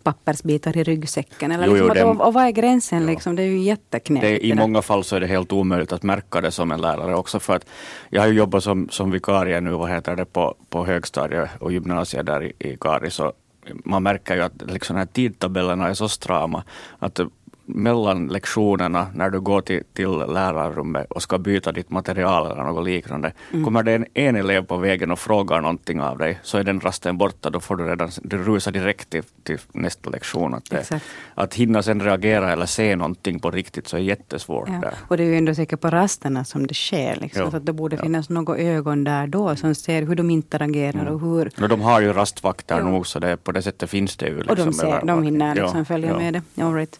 pappersbitar 0.03 0.77
i 0.77 0.83
ryggsäcken. 0.83 1.51
Eller 1.51 1.67
jo, 1.67 1.73
liksom, 1.73 1.87
jo, 1.87 1.93
det, 1.93 2.23
och, 2.23 2.33
vad 2.33 2.43
är 2.43 2.51
gränsen? 2.51 3.01
Ja. 3.01 3.09
Liksom? 3.09 3.35
Det 3.35 3.43
är 3.43 3.47
ju 3.47 3.59
jätteknepigt. 3.59 4.43
I 4.43 4.53
många 4.53 4.81
fall 4.81 5.03
så 5.03 5.15
är 5.15 5.19
det 5.19 5.27
helt 5.27 5.51
omöjligt 5.51 5.91
att 5.91 6.03
märka 6.03 6.41
det 6.41 6.51
som 6.51 6.71
en 6.71 6.81
lärare 6.81 7.15
också. 7.15 7.39
För 7.39 7.55
att 7.55 7.65
jag 8.09 8.21
har 8.21 8.27
ju 8.27 8.33
jobbat 8.33 8.63
som, 8.63 8.89
som 8.89 9.11
vikarie 9.11 9.61
nu 9.61 9.71
vad 9.71 9.89
heter 9.89 10.15
det, 10.15 10.25
på, 10.25 10.55
på 10.69 10.85
högstadiet 10.85 11.49
och 11.59 11.71
gymnasiet 11.71 12.25
där 12.25 12.43
i, 12.43 12.53
i 12.59 12.77
Karis. 12.77 13.19
man 13.65 14.03
märker 14.03 14.35
ju 14.35 14.41
att 14.41 14.61
liksom, 14.67 14.95
här 14.95 15.05
tidtabellerna 15.05 15.89
är 15.89 15.93
så 15.93 16.09
strama. 16.09 16.63
Att 16.99 17.19
mellan 17.65 18.27
lektionerna 18.27 19.07
när 19.15 19.29
du 19.29 19.39
går 19.39 19.61
till, 19.61 19.83
till 19.93 20.09
lärarrummet 20.09 21.11
och 21.11 21.21
ska 21.21 21.37
byta 21.37 21.71
ditt 21.71 21.89
material 21.89 22.51
eller 22.51 22.63
något 22.63 22.85
liknande. 22.85 23.33
Mm. 23.51 23.65
Kommer 23.65 23.83
det 23.83 23.95
en, 23.95 24.05
en 24.13 24.35
elev 24.35 24.65
på 24.65 24.77
vägen 24.77 25.11
och 25.11 25.19
frågar 25.19 25.61
någonting 25.61 26.01
av 26.01 26.17
dig 26.17 26.39
så 26.43 26.57
är 26.57 26.63
den 26.63 26.79
rasten 26.79 27.17
borta. 27.17 27.49
Då 27.49 27.59
får 27.59 27.75
du 27.75 27.87
redan 27.87 28.09
du 28.23 28.37
rusar 28.37 28.71
direkt 28.71 29.09
till, 29.09 29.23
till 29.43 29.59
nästa 29.71 30.09
lektion. 30.09 30.53
Att, 30.53 30.69
det, 30.69 31.01
att 31.35 31.53
hinna 31.53 31.83
sen 31.83 32.01
reagera 32.01 32.51
eller 32.51 32.65
se 32.65 32.95
någonting 32.95 33.39
på 33.39 33.51
riktigt 33.51 33.87
så 33.87 33.97
är 33.97 34.01
jättesvårt. 34.01 34.69
Ja. 34.69 34.79
Där. 34.81 34.93
Och 35.07 35.17
det 35.17 35.23
är 35.23 35.27
ju 35.27 35.37
ändå 35.37 35.55
säkert 35.55 35.81
på 35.81 35.89
rasterna 35.89 36.43
som 36.43 36.67
det 36.67 36.73
sker. 36.73 37.17
Liksom. 37.21 37.49
Ja. 37.51 37.57
att 37.57 37.65
det 37.65 37.73
borde 37.73 37.95
ja. 37.95 38.01
finnas 38.01 38.29
några 38.29 38.57
ögon 38.57 39.03
där 39.03 39.27
då 39.27 39.55
som 39.55 39.75
ser 39.75 40.01
hur 40.01 40.15
de 40.15 40.29
interagerar 40.29 41.01
mm. 41.01 41.13
och 41.13 41.21
hur... 41.21 41.51
No, 41.57 41.67
de 41.67 41.81
har 41.81 42.01
ju 42.01 42.13
rastvakter 42.13 42.77
ja. 42.77 42.83
nog 42.83 43.07
så 43.07 43.19
det, 43.19 43.37
på 43.37 43.51
det 43.51 43.61
sättet 43.61 43.89
finns 43.89 44.17
det 44.17 44.27
ju. 44.27 44.35
Liksom, 44.35 44.49
och 44.49 44.55
de, 44.55 44.65
liksom 44.65 44.89
ser, 44.89 45.05
de 45.05 45.23
hinner 45.23 45.55
liksom 45.55 45.85
följa 45.85 46.17
med 46.17 46.33
det. 46.33 46.63
All 46.63 46.73
right. 46.73 46.99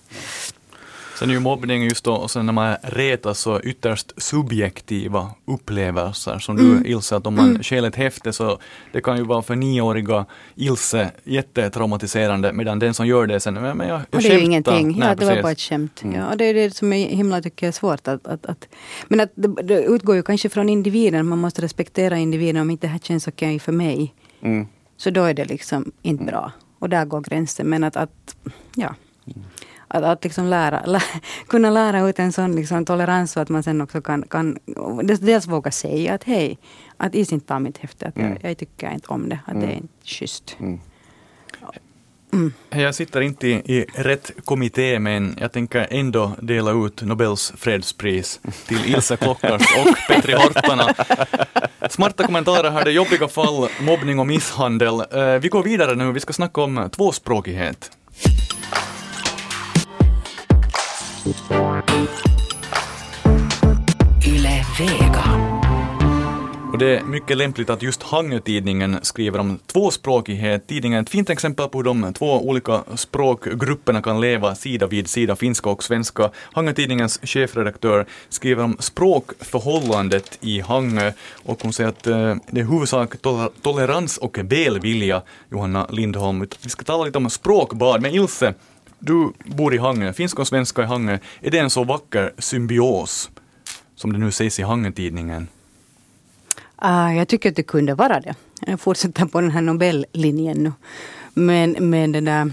Sen 1.21 1.29
är 1.29 1.33
ju 1.33 1.39
mobbning 1.39 1.83
just 1.83 2.03
då, 2.03 2.13
och 2.13 2.31
sen 2.31 2.45
när 2.45 2.53
man 2.53 2.75
retas 2.81 3.39
så 3.39 3.61
ytterst 3.61 4.13
subjektiva 4.17 5.31
upplevelser. 5.45 6.39
Som 6.39 6.57
mm. 6.57 6.83
du 6.83 6.89
Ilse, 6.89 7.15
att 7.15 7.27
om 7.27 7.35
man 7.35 7.49
mm. 7.49 7.63
stjäl 7.63 7.85
ett 7.85 7.95
häfte 7.95 8.33
så 8.33 8.59
det 8.91 9.01
kan 9.01 9.17
ju 9.17 9.23
vara 9.23 9.41
för 9.41 9.55
nioåriga 9.55 10.25
Ilse 10.55 11.11
jättetraumatiserande 11.23 12.53
medan 12.53 12.79
den 12.79 12.93
som 12.93 13.07
gör 13.07 13.27
det 13.27 13.39
sen, 13.39 13.53
men 13.53 13.79
jag, 13.79 13.87
jag 13.87 14.01
och 14.11 14.21
det 14.21 14.29
är 14.29 14.37
ju 14.37 14.43
ingenting, 14.43 14.87
Nej, 14.87 15.09
ja, 15.09 15.15
det 15.15 15.25
var 15.25 15.41
bara 15.41 15.51
ett 15.51 15.59
skämt. 15.59 16.03
Mm. 16.03 16.15
Ja, 16.15 16.29
och 16.29 16.37
det 16.37 16.45
är 16.45 16.53
det 16.53 16.75
som 16.75 16.93
är 16.93 17.07
himla 17.07 17.41
tycker 17.41 17.67
jag 17.67 17.73
svårt 17.73 18.07
att, 18.07 18.27
att, 18.27 18.45
att 18.45 18.67
men 19.07 19.19
att 19.19 19.31
det, 19.35 19.47
det, 19.63 19.83
utgår 19.83 20.15
ju 20.15 20.23
kanske 20.23 20.49
från 20.49 20.69
individen, 20.69 21.27
man 21.27 21.39
måste 21.39 21.61
respektera 21.61 22.17
individen 22.17 22.61
om 22.61 22.69
inte 22.69 22.87
det 22.87 22.91
här 22.91 22.99
känns 22.99 23.27
okej 23.27 23.47
okay 23.47 23.59
för 23.59 23.71
mig. 23.71 24.13
Mm. 24.41 24.67
Så 24.97 25.09
då 25.09 25.23
är 25.23 25.33
det 25.33 25.45
liksom 25.45 25.91
inte 26.01 26.23
mm. 26.23 26.31
bra. 26.31 26.51
Och 26.79 26.89
där 26.89 27.05
går 27.05 27.21
gränsen. 27.21 27.69
Men 27.69 27.83
att, 27.83 27.95
att 27.95 28.35
ja. 28.75 28.95
Att, 29.93 30.03
att 30.03 30.23
liksom 30.23 30.45
lära, 30.45 30.85
lä, 30.85 31.01
kunna 31.47 31.69
lära 31.69 32.09
ut 32.09 32.19
en 32.19 32.31
sån 32.31 32.55
liksom 32.55 32.85
tolerans 32.85 33.31
så 33.31 33.39
att 33.39 33.49
man 33.49 33.63
sen 33.63 33.81
också 33.81 34.01
kan, 34.01 34.23
kan 34.23 34.57
dels 35.03 35.47
våga 35.47 35.71
säga 35.71 36.13
att 36.13 36.23
hej, 36.23 36.57
att 36.97 37.15
is 37.15 37.33
inte 37.33 37.47
ta 37.47 37.59
mitt 37.59 37.77
häfte, 37.77 38.07
att 38.07 38.17
mm. 38.17 38.31
jag, 38.31 38.51
jag, 38.51 38.57
tycker 38.57 38.91
inte 38.91 39.07
om 39.07 39.29
det, 39.29 39.39
att 39.45 39.53
mm. 39.53 39.67
det 39.67 39.73
är 39.73 39.77
inte 39.77 40.05
schysst. 40.05 40.55
Mm. 40.59 40.79
Mm. 42.33 42.53
Jag 42.69 42.95
sitter 42.95 43.21
inte 43.21 43.47
i, 43.47 43.51
i, 43.51 43.85
rätt 43.95 44.31
kommitté 44.45 44.99
men 44.99 45.35
jag 45.39 45.51
tänker 45.51 45.87
ändå 45.89 46.31
dela 46.41 46.71
ut 46.71 47.01
Nobels 47.01 47.53
fredspris 47.57 48.39
till 48.67 48.95
Ilse 48.95 49.17
Klockars 49.17 49.61
och 49.61 49.95
Petri 50.07 50.33
Hortana. 50.33 50.93
Smarta 51.89 52.23
kommentarer 52.23 52.71
här, 52.71 52.85
det 52.85 52.91
jobbiga 52.91 53.27
fall, 53.27 53.69
mobbning 53.81 54.19
och 54.19 54.27
misshandel. 54.27 54.93
Uh, 54.93 55.39
vi 55.41 55.49
går 55.49 55.63
vidare 55.63 55.95
nu, 55.95 56.11
vi 56.11 56.19
ska 56.19 56.33
snacka 56.33 56.61
om 56.61 56.89
tvåspråkighet. 56.91 57.91
Yle 64.25 64.65
Vega. 64.79 65.23
Och 66.71 66.77
det 66.77 66.97
är 66.97 67.03
mycket 67.03 67.37
lämpligt 67.37 67.69
att 67.69 67.81
just 67.81 68.03
Hangö-tidningen 68.03 68.97
skriver 69.01 69.39
om 69.39 69.59
tvåspråkighet. 69.67 70.67
Tidningen 70.67 70.97
är 70.99 71.03
ett 71.03 71.09
fint 71.09 71.29
exempel 71.29 71.67
på 71.67 71.77
hur 71.77 71.83
de 71.83 72.13
två 72.13 72.47
olika 72.47 72.83
språkgrupperna 72.95 74.01
kan 74.01 74.21
leva 74.21 74.55
sida 74.55 74.87
vid 74.87 75.07
sida, 75.07 75.35
finska 75.35 75.69
och 75.69 75.83
svenska. 75.83 76.31
Hangö-tidningens 76.35 77.19
chefredaktör 77.23 78.05
skriver 78.29 78.63
om 78.63 78.77
språkförhållandet 78.79 80.37
i 80.41 80.59
Hangö 80.59 81.11
och 81.43 81.63
hon 81.63 81.73
säger 81.73 81.89
att 81.89 82.07
eh, 82.07 82.35
det 82.51 82.61
är 82.61 82.65
huvudsak 82.71 83.15
tolerans 83.61 84.17
och 84.17 84.37
välvilja, 84.37 85.21
Johanna 85.51 85.87
Lindholm. 85.89 86.47
Vi 86.61 86.69
ska 86.69 86.83
tala 86.83 87.05
lite 87.05 87.17
om 87.17 87.29
språkbad 87.29 88.01
med 88.01 88.15
Ilse 88.15 88.53
du 89.01 89.33
bor 89.45 89.73
i 89.73 89.77
Hangö, 89.77 90.13
finska 90.13 90.41
och 90.41 90.47
svenska 90.47 90.81
i 90.81 90.85
Hangö. 90.85 91.17
Är 91.41 91.51
det 91.51 91.57
en 91.57 91.69
så 91.69 91.83
vacker 91.83 92.33
symbios 92.37 93.29
som 93.95 94.13
det 94.13 94.19
nu 94.19 94.31
sägs 94.31 94.59
i 94.59 94.63
Hangö-tidningen? 94.63 95.41
Uh, 95.41 95.47
ah, 96.75 97.11
jag 97.11 97.27
tycker 97.27 97.49
att 97.49 97.55
det 97.55 97.63
kunde 97.63 97.93
vara 97.93 98.19
det. 98.19 98.35
Jag 98.67 98.79
fortsätter 98.79 99.25
på 99.25 99.41
den 99.41 99.51
här 99.51 99.61
Nobellinjen 99.61 100.63
nu. 100.63 100.71
Men, 101.33 101.89
men 101.89 102.11
det 102.11 102.21
där, 102.21 102.51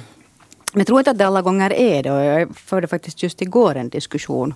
jag 0.75 0.87
tror 0.87 0.99
inte 0.99 1.11
att 1.11 1.19
det 1.19 1.27
alla 1.27 1.43
gånger 1.43 1.73
är 1.73 2.03
det. 2.03 2.25
Jag 2.25 2.57
förde 2.57 2.87
faktiskt 2.87 3.23
just 3.23 3.43
igår 3.43 3.75
en 3.75 3.89
diskussion 3.89 4.55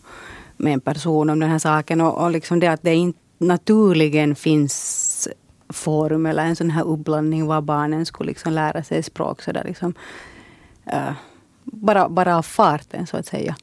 med 0.57 0.73
en 0.73 0.81
person 0.81 1.31
om 1.31 1.41
den 1.41 1.51
här 1.51 1.59
saken. 1.59 2.01
Och, 2.01 2.25
och 2.25 2.31
liksom 2.31 2.61
det 2.61 2.67
att 2.67 2.83
det 2.83 2.95
inte 2.95 3.19
naturligen 3.39 4.35
finns 4.35 5.29
forum 5.69 6.27
eller 6.27 6.45
en 6.45 6.57
sån 6.57 6.71
här 6.71 6.85
uppblandning 6.85 7.47
var 7.47 7.61
barnen 7.61 8.07
skulle 8.07 8.29
liksom 8.29 8.53
lära 8.53 8.83
sig 8.83 9.03
språk. 9.03 9.43
Så 9.43 9.53
där 9.53 9.65
liksom, 9.65 9.95
uh, 10.93 11.13
bara, 11.65 12.09
bara 12.09 12.37
av 12.37 12.43
farten 12.43 13.07
så 13.07 13.17
att 13.17 13.27
säga. 13.27 13.57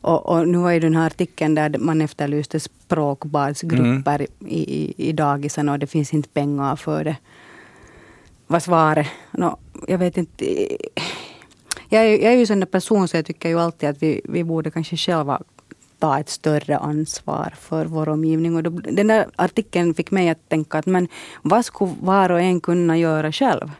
Och, 0.00 0.26
och, 0.26 0.48
nu 0.48 0.58
var 0.58 0.70
ju 0.70 0.80
den 0.80 0.96
här 0.96 1.06
artikeln 1.06 1.54
där 1.54 1.78
man 1.78 2.00
efterlyste 2.00 2.60
språkbadsgrupper 2.60 4.14
mm. 4.14 4.26
i, 4.46 4.58
i, 4.58 4.94
i 5.08 5.12
dagisen 5.12 5.68
och 5.68 5.78
det 5.78 5.86
finns 5.86 6.14
inte 6.14 6.28
pengar 6.28 6.76
för 6.76 7.04
det. 7.04 7.16
Vad 8.46 8.62
svaret? 8.62 9.06
No, 9.30 9.56
jag 9.88 9.98
vet 9.98 10.16
inte. 10.16 10.44
Jag 11.88 12.02
är, 12.04 12.22
jag 12.22 12.32
är 12.32 12.36
ju 12.36 12.40
en 12.40 12.46
sån 12.46 12.66
person 12.66 13.08
så 13.08 13.16
jag 13.16 13.26
tycker 13.26 13.48
ju 13.48 13.60
alltid 13.60 13.88
att 13.88 14.02
vi, 14.02 14.20
vi 14.24 14.44
borde 14.44 14.70
kanske 14.70 14.96
själva 14.96 15.40
ta 15.98 16.18
ett 16.18 16.28
större 16.28 16.78
ansvar 16.78 17.54
för 17.60 17.86
vår 17.86 18.08
omgivning. 18.08 18.56
Och 18.56 18.62
då, 18.62 18.70
den 18.70 19.06
där 19.06 19.26
artikeln 19.36 19.94
fick 19.94 20.10
mig 20.10 20.28
att 20.28 20.48
tänka 20.48 20.78
att 20.78 20.86
men 20.86 21.08
vad 21.42 21.64
skulle 21.64 21.94
var 22.00 22.30
och 22.30 22.40
en 22.40 22.60
kunna 22.60 22.98
göra 22.98 23.32
själv? 23.32 23.70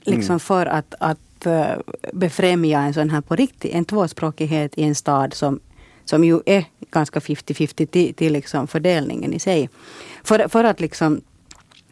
Liksom 0.00 0.32
mm. 0.32 0.40
för 0.40 0.66
att, 0.66 0.94
att 1.00 1.18
Eh, 1.46 1.78
befrämja 2.12 2.80
en 2.80 2.94
sån 2.94 3.10
här 3.10 3.20
på 3.20 3.36
riktigt, 3.36 3.74
en 3.74 3.84
tvåspråkighet 3.84 4.78
i 4.78 4.82
en 4.82 4.94
stad 4.94 5.34
som, 5.34 5.60
som 6.04 6.24
ju 6.24 6.40
är 6.46 6.64
ganska 6.90 7.20
50-50 7.20 7.86
till, 7.86 8.14
till 8.14 8.32
liksom 8.32 8.66
fördelningen 8.66 9.32
i 9.34 9.38
sig. 9.38 9.70
För, 10.24 10.48
för 10.48 10.64
att 10.64 10.80
liksom 10.80 11.20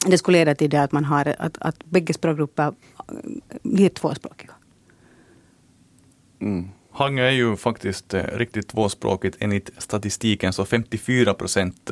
det 0.07 0.19
skulle 0.19 0.39
leda 0.39 0.55
till 0.55 0.71
det 0.71 0.83
att 0.83 0.93
man 0.93 1.05
har 1.05 1.35
att, 1.39 1.59
att 1.59 1.85
bägge 1.85 2.15
språkgrupper 2.15 2.67
eh, 2.67 2.73
blir 3.63 3.89
tvåspråkiga. 3.89 4.51
Mm. 6.41 6.69
Hangö 6.93 7.23
är 7.23 7.31
ju 7.31 7.57
faktiskt 7.57 8.15
eh, 8.15 8.23
riktigt 8.23 8.69
tvåspråkigt 8.69 9.37
enligt 9.41 9.71
statistiken, 9.79 10.53
så 10.53 10.65
54 10.65 11.35
procent 11.35 11.91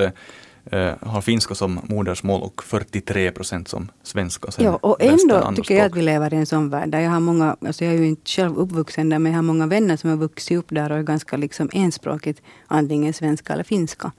eh, 0.65 0.95
har 1.01 1.21
finska 1.21 1.55
som 1.55 1.81
modersmål 1.83 2.43
och 2.43 2.63
43 2.63 3.31
procent 3.31 3.69
som 3.69 3.91
svenska. 4.03 4.51
Sen 4.51 4.65
Ja, 4.65 4.79
och 4.83 5.03
ändå 5.03 5.53
tycker 5.57 5.77
jag 5.77 5.87
att 5.87 5.97
vi 5.97 6.03
lever 6.03 6.35
i 6.35 6.37
en 6.37 6.47
sån 6.47 6.71
värld 6.71 6.89
där 6.89 7.01
jag 7.01 7.11
har 7.11 7.21
många, 7.21 7.57
alltså 7.67 7.85
jag 7.85 7.95
är 7.95 7.99
ju 7.99 8.07
inte 8.07 8.31
själv 8.31 8.59
uppvuxen 8.59 9.09
där, 9.09 9.19
men 9.19 9.33
jag 9.33 9.39
har 9.39 9.43
många 9.43 9.67
vänner 9.67 9.97
som 9.97 10.11
har 10.11 10.17
vuxit 10.17 10.59
upp 10.59 10.67
där 10.69 10.93
och 10.93 10.99
är 10.99 11.03
ganska 11.03 11.37
liksom 11.37 11.71
enspråkigt, 11.73 12.43
antingen 12.67 13.13
svenska 13.13 13.53
eller 13.53 13.65
finska. 13.65 14.13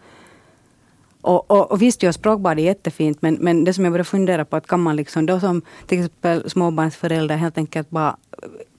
Och, 1.22 1.52
och, 1.52 1.72
och 1.72 1.82
visst, 1.82 2.04
ja, 2.04 2.14
språkbad 2.14 2.60
är 2.60 2.64
jättefint, 2.64 3.22
men, 3.22 3.38
men 3.42 3.64
det 3.64 3.74
som 3.74 3.84
jag 3.84 3.94
började 3.94 4.10
fundera 4.10 4.46
på, 4.46 4.56
att 4.56 4.68
kan 4.68 4.80
man 4.80 4.96
liksom 4.96 5.26
då 5.26 5.40
som 5.40 5.62
till 5.88 6.00
exempel 6.00 6.50
småbarnsförälder 6.50 7.36
helt 7.36 7.58
enkelt 7.58 7.90
bara 7.90 8.18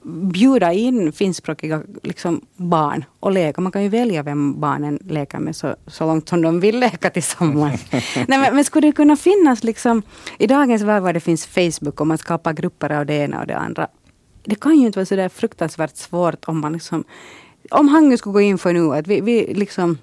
bjuda 0.04 0.72
in 0.72 1.12
finskspråkiga 1.12 1.82
liksom, 2.02 2.40
barn 2.56 3.04
och 3.20 3.32
leka. 3.32 3.60
Man 3.60 3.72
kan 3.72 3.82
ju 3.82 3.88
välja 3.88 4.22
vem 4.22 4.60
barnen 4.60 4.98
leker 5.04 5.38
med 5.38 5.56
så, 5.56 5.76
så 5.86 6.06
långt 6.06 6.28
som 6.28 6.42
de 6.42 6.60
vill 6.60 6.80
leka 6.80 7.10
tillsammans. 7.10 7.84
Nej, 7.90 8.38
men, 8.38 8.54
men 8.54 8.64
skulle 8.64 8.88
det 8.88 8.92
kunna 8.92 9.16
finnas 9.16 9.64
liksom, 9.64 10.02
i 10.38 10.46
dagens 10.46 10.82
värld 10.82 11.02
var 11.02 11.12
det 11.12 11.20
finns 11.20 11.46
Facebook 11.46 12.00
och 12.00 12.06
man 12.06 12.18
skapar 12.18 12.52
grupper 12.52 12.90
av 12.90 13.06
det 13.06 13.14
ena 13.14 13.40
och 13.40 13.46
det 13.46 13.56
andra. 13.56 13.88
Det 14.44 14.60
kan 14.60 14.78
ju 14.78 14.86
inte 14.86 14.98
vara 14.98 15.06
så 15.06 15.16
där 15.16 15.28
fruktansvärt 15.28 15.96
svårt 15.96 16.44
om 16.44 16.60
man 16.60 16.72
liksom, 16.72 17.04
om 17.70 17.88
Hangö 17.88 18.16
skulle 18.16 18.32
gå 18.32 18.40
in 18.40 18.58
för 18.58 18.72
nu 18.72 18.94
att 18.94 19.06
vi, 19.06 19.20
vi 19.20 19.54
liksom 19.54 19.98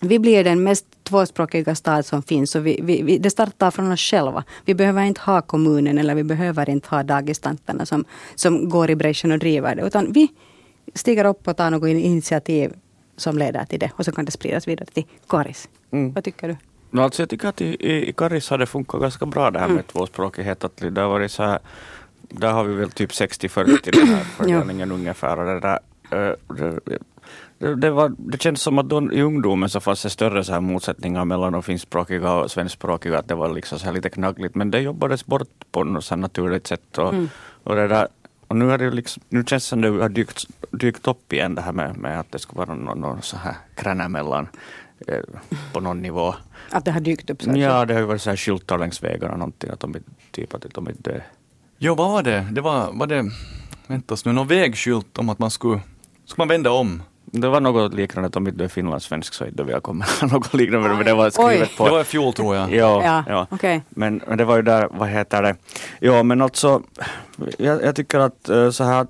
vi 0.00 0.18
blir 0.18 0.44
den 0.44 0.62
mest 0.62 0.86
tvåspråkiga 1.04 1.74
stad 1.74 2.06
som 2.06 2.22
finns 2.22 2.54
och 2.54 2.66
vi, 2.66 2.80
vi, 2.82 3.02
vi, 3.02 3.18
det 3.18 3.30
startar 3.30 3.70
från 3.70 3.92
oss 3.92 4.00
själva. 4.00 4.44
Vi 4.64 4.74
behöver 4.74 5.02
inte 5.02 5.20
ha 5.20 5.42
kommunen 5.42 5.98
eller 5.98 6.14
vi 6.14 6.24
behöver 6.24 6.70
inte 6.70 6.88
ha 6.88 7.02
dagistanterna 7.02 7.86
som, 7.86 8.04
som 8.34 8.68
går 8.68 8.90
i 8.90 8.96
bräschen 8.96 9.32
och 9.32 9.38
driver 9.38 9.74
det. 9.74 9.82
Utan 9.82 10.12
vi 10.12 10.28
stiger 10.94 11.24
upp 11.24 11.48
och 11.48 11.56
tar 11.56 11.70
något 11.70 11.88
initiativ 11.88 12.72
som 13.16 13.38
leder 13.38 13.64
till 13.64 13.78
det. 13.78 13.90
Och 13.96 14.04
så 14.04 14.12
kan 14.12 14.24
det 14.24 14.30
spridas 14.30 14.68
vidare 14.68 14.86
till 14.86 15.04
Karis. 15.28 15.68
Mm. 15.90 16.12
Vad 16.12 16.24
tycker 16.24 16.48
du? 16.48 16.56
No, 16.90 17.00
alltså 17.00 17.22
jag 17.22 17.28
tycker 17.30 17.48
att 17.48 17.60
i, 17.60 17.76
i, 17.80 18.08
i 18.08 18.12
Karis 18.12 18.50
har 18.50 18.58
det 18.58 18.66
funkat 18.66 19.00
ganska 19.00 19.26
bra 19.26 19.50
det 19.50 19.58
här 19.58 19.66
med 19.66 19.74
Mm. 19.74 19.84
tvåspråkighet. 19.92 20.64
Att 20.64 20.76
det 20.76 21.00
har 21.00 21.08
varit 21.08 21.30
så 21.32 21.42
här, 21.42 21.58
där 22.28 22.52
har 22.52 22.64
vi 22.64 22.74
väl 22.74 22.90
typ 22.90 23.10
60-40 23.10 23.90
den 23.92 24.06
här 24.06 24.24
fördelningen 24.36 24.92
ungefär. 24.92 25.38
Och 25.38 25.46
det, 25.46 25.60
där, 25.60 25.78
eh, 26.10 26.34
det, 26.56 26.80
det, 27.64 27.74
det, 27.76 27.90
var, 27.90 28.14
det 28.18 28.42
känns 28.42 28.62
som 28.62 28.78
att 28.78 28.88
då, 28.88 29.12
i 29.12 29.22
ungdomen 29.22 29.68
så 29.68 29.80
fanns 29.80 30.02
det 30.02 30.10
större 30.10 30.44
så 30.44 30.52
här 30.52 30.60
motsättningar 30.60 31.24
mellan 31.24 31.52
de 31.52 31.62
finskspråkiga 31.62 32.32
och 32.32 32.50
svenskspråkiga. 32.50 33.18
Att 33.18 33.28
det 33.28 33.34
var 33.34 33.48
liksom 33.54 33.78
så 33.78 33.84
här 33.84 33.92
lite 33.92 34.10
knaggligt. 34.10 34.54
Men 34.54 34.70
det 34.70 34.80
jobbades 34.80 35.26
bort 35.26 35.48
på 35.72 35.84
något 35.84 36.04
så 36.04 36.14
här 36.14 36.20
naturligt 36.20 36.66
sätt. 36.66 36.98
Och, 36.98 37.08
Mm. 37.14 37.28
och, 37.64 37.76
det 37.76 37.88
där, 37.88 38.08
och 38.48 38.56
nu, 38.56 38.72
är 38.72 38.78
det 38.78 38.90
liksom, 38.90 39.22
nu 39.28 39.44
känns 39.44 39.64
det 39.64 39.68
som 39.68 39.80
det 39.80 39.88
har 39.88 40.08
dykt, 40.08 40.46
dykt 40.70 41.06
upp 41.08 41.32
igen 41.32 41.54
det 41.54 41.62
här 41.62 41.72
med, 41.72 41.96
med 41.96 42.20
att 42.20 42.32
det 42.32 42.38
ska 42.38 42.56
vara 42.56 42.74
någon, 42.74 43.00
någon 43.00 43.22
så 43.22 43.36
här 43.36 43.54
kränna 43.74 44.08
mellan 44.08 44.48
eh, 45.06 45.20
på 45.72 45.80
någon 45.80 46.02
nivå. 46.02 46.34
Att 46.70 46.84
det 46.84 46.90
har 46.90 47.00
dykt 47.00 47.30
upp? 47.30 47.42
Så 47.42 47.50
att 47.50 47.56
säga. 47.56 47.68
Ja, 47.68 47.84
det 47.84 47.94
har 47.94 48.00
ju 48.00 48.06
varit 48.06 48.22
så 48.22 48.30
här 48.30 48.36
skyltar 48.36 48.78
längs 48.78 49.02
vägarna 49.02 49.36
någonting, 49.36 49.70
att 49.70 49.80
de 49.80 49.94
är 49.94 50.02
typ 50.30 50.54
att 50.54 50.66
de 50.74 50.86
är 50.86 50.92
döda. 50.98 51.20
Jo, 51.78 51.94
vad 51.94 52.10
var 52.10 52.22
det? 52.22 52.46
Det 52.52 52.60
var, 52.60 52.92
var 52.92 53.06
det, 53.06 53.24
vänta 53.86 54.16
nu, 54.24 54.32
någon 54.32 54.48
vägskylt 54.48 55.18
om 55.18 55.28
att 55.28 55.38
man 55.38 55.50
skulle, 55.50 55.80
skulle 56.24 56.40
man 56.40 56.48
vända 56.48 56.70
om? 56.70 57.02
Det 57.40 57.48
var 57.48 57.60
något 57.60 57.94
liknande, 57.94 58.26
att 58.26 58.36
om 58.36 58.46
inte 58.46 58.58
du 58.58 58.64
är 58.64 58.68
finlandssvensk 58.68 59.34
så 59.34 59.44
är 59.44 59.50
det 59.50 59.62
välkommen. 59.62 60.08
något 60.32 60.54
liknande, 60.54 60.88
men 60.88 61.04
det 61.04 61.14
var 61.14 61.30
skrivet 61.30 61.68
Oj. 61.70 61.76
på... 61.76 61.84
Det 61.84 61.90
var 61.90 62.00
i 62.00 62.04
fjol 62.04 62.32
tror 62.32 62.56
jag. 62.56 62.72
Ja, 62.74 63.04
Ja, 63.04 63.24
ja. 63.28 63.46
okej. 63.50 63.82
Men, 63.88 64.22
men 64.28 64.38
det 64.38 64.44
var 64.44 64.56
ju 64.56 64.62
där, 64.62 64.88
vad 64.90 65.08
heter 65.08 65.42
det? 65.42 65.56
Ja, 66.00 66.22
men 66.22 66.42
alltså, 66.42 66.82
jag, 67.58 67.82
jag 67.84 67.96
tycker 67.96 68.18
att 68.18 68.48
eh, 68.48 68.70
så 68.70 68.84
här 68.84 69.06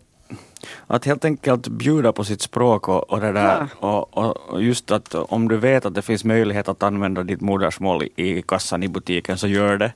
att, 0.87 1.05
helt 1.05 1.25
enkelt 1.25 1.69
bjuda 1.69 2.13
på 2.13 2.25
sitt 2.25 2.41
språk 2.43 2.89
och, 2.89 3.11
och 3.11 3.21
det 3.21 3.33
där 3.33 3.69
och, 3.81 4.19
och, 4.19 4.37
och 4.37 4.63
just 4.63 4.91
att 4.91 5.15
om 5.15 5.49
du 5.49 5.57
vet 5.57 5.87
att 5.87 5.95
det 5.95 6.03
finns 6.03 6.25
möjlighet 6.25 6.69
att 6.69 6.83
använda 6.83 7.23
ditt 7.23 7.41
modersmål 7.41 8.03
i, 8.03 8.39
i 8.39 8.43
kassan 8.43 8.83
i 8.83 8.89
butiken 8.89 9.39
så 9.39 9.47
gör 9.47 9.77
det. 9.77 9.93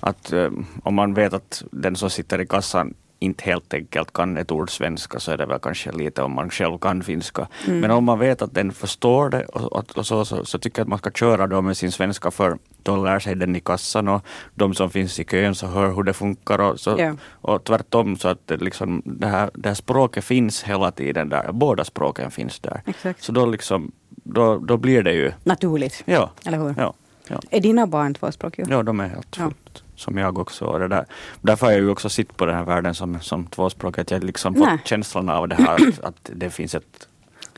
Att 0.00 0.32
eh, 0.32 0.50
om 0.82 0.94
man 0.94 1.14
vet 1.14 1.32
att 1.32 1.62
den 1.70 1.96
som 1.96 2.10
sitter 2.10 2.40
i 2.40 2.46
kassan 2.46 2.94
inte 3.22 3.44
helt 3.44 3.74
enkelt 3.74 4.12
kan 4.12 4.36
ett 4.36 4.52
ord 4.52 4.70
svenska 4.70 5.20
så 5.20 5.32
är 5.32 5.36
det 5.36 5.46
väl 5.46 5.58
kanske 5.58 5.92
lite 5.92 6.22
om 6.22 6.34
man 6.34 6.50
själv 6.50 6.78
kan 6.78 7.02
finska. 7.02 7.48
Men 7.66 7.90
om 7.90 8.04
man 8.04 8.18
vet 8.18 8.42
att 8.42 8.54
den 8.54 8.72
förstår 8.72 9.30
det 9.30 9.44
och, 9.44 9.72
och, 9.98 10.06
så, 10.06 10.24
så, 10.24 10.44
så 10.44 10.58
tycker 10.58 10.80
jag 10.80 10.84
att 10.84 10.88
man 10.88 10.98
ska 10.98 11.10
köra 11.10 11.46
då 11.46 11.62
med 11.62 11.76
sin 11.76 11.92
svenska 11.92 12.30
för 12.30 12.58
då 12.82 12.96
lär 12.96 13.18
sig 13.18 13.34
den 13.34 13.56
i 13.56 13.60
kassan 13.60 14.08
och 14.08 14.24
de 14.54 14.74
som 14.74 14.90
finns 14.90 15.20
i 15.20 15.24
kön 15.24 15.54
så 15.54 15.66
hör 15.66 15.92
hur 15.92 16.02
det 16.02 16.12
funkar 16.12 16.58
och, 16.60 16.80
så, 16.80 16.94
Ja. 16.98 17.14
och 17.30 17.64
tvärtom 17.64 18.16
så 18.16 18.28
att 18.28 18.46
det, 18.46 18.56
liksom, 18.56 19.02
det, 19.04 19.26
här, 19.26 19.50
det 19.54 19.68
här 19.68 19.74
språket 19.74 20.24
finns 20.24 20.62
hela 20.62 20.90
tiden 20.90 21.28
där, 21.28 21.52
båda 21.52 21.84
språken 21.84 22.30
finns 22.30 22.60
där. 22.60 22.82
Exakt. 22.86 23.22
Så 23.22 23.32
då, 23.32 23.46
liksom, 23.46 23.92
då, 24.24 24.58
då 24.58 24.76
blir 24.76 25.02
det 25.02 25.12
ju, 25.12 25.32
Naturligt, 25.44 26.02
ja, 26.06 26.30
eller 26.46 26.58
hur? 26.58 26.74
ja, 26.78 26.94
ja. 27.30 27.40
Är 27.50 27.60
dina 27.60 27.86
barn 27.86 28.14
tvåspråkiga? 28.14 28.66
Ja, 28.70 28.82
de 28.82 29.00
är 29.00 29.08
helt 29.08 29.36
Ja. 29.38 29.44
fullt 29.44 29.82
som 29.96 30.16
jag 30.18 30.38
också. 30.38 30.64
Och 30.64 30.78
det 30.80 30.88
där. 30.88 31.04
Därför 31.40 31.66
har 31.66 31.72
jag 31.72 31.80
ju 31.80 31.90
också 31.90 32.08
sitt 32.08 32.36
på 32.36 32.46
den 32.46 32.54
här 32.56 32.64
världen 32.64 32.94
som, 32.94 33.20
som 33.20 33.46
tvåspråkig. 33.46 34.02
Att 34.02 34.10
jag 34.10 34.24
liksom 34.24 34.54
fått 34.54 34.68
känslan 34.84 35.28
av 35.28 35.48
det 35.48 35.54
här 35.54 35.88
att, 35.88 36.00
att 36.00 36.30
det 36.34 36.50
finns 36.50 36.74
ett 36.74 37.08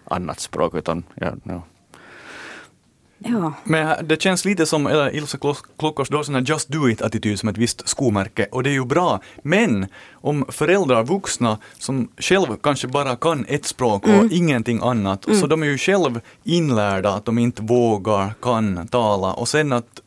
annat 0.05 0.41
språk. 0.41 0.75
Utan, 0.75 1.05
ja, 1.15 1.33
ja. 1.45 1.63
Ja. 3.25 3.53
Men 3.65 4.09
det 4.09 4.23
känns 4.23 4.45
lite 4.45 4.67
som 4.67 4.87
eller 4.87 5.15
Ilse 5.17 5.37
Klo- 5.39 5.65
Klockars, 5.79 6.11
har 6.11 6.23
sån 6.23 6.35
här 6.35 6.43
just 6.43 6.69
do 6.69 6.89
it-attityd 6.89 7.39
som 7.41 7.49
ett 7.49 7.57
visst 7.59 7.89
skomärke 7.89 8.47
och 8.53 8.63
det 8.63 8.71
är 8.71 8.75
ju 8.75 8.85
bra. 8.85 9.21
Men 9.43 9.87
om 10.13 10.45
föräldrar, 10.49 11.05
vuxna, 11.05 11.59
som 11.79 12.09
själv 12.19 12.47
kanske 12.63 12.89
bara 12.89 13.17
kan 13.17 13.45
ett 13.49 13.67
språk 13.67 14.05
och 14.07 14.33
ingenting 14.33 14.81
annat, 14.83 15.25
så 15.41 15.47
de 15.47 15.63
är 15.63 15.67
ju 15.67 15.79
själv 15.79 16.21
inlärda 16.45 17.11
att 17.15 17.25
de 17.25 17.39
inte 17.39 17.63
vågar, 17.63 18.35
kan 18.43 18.87
tala 18.89 19.33
och 19.33 19.49
sen 19.49 19.73
att 19.73 20.02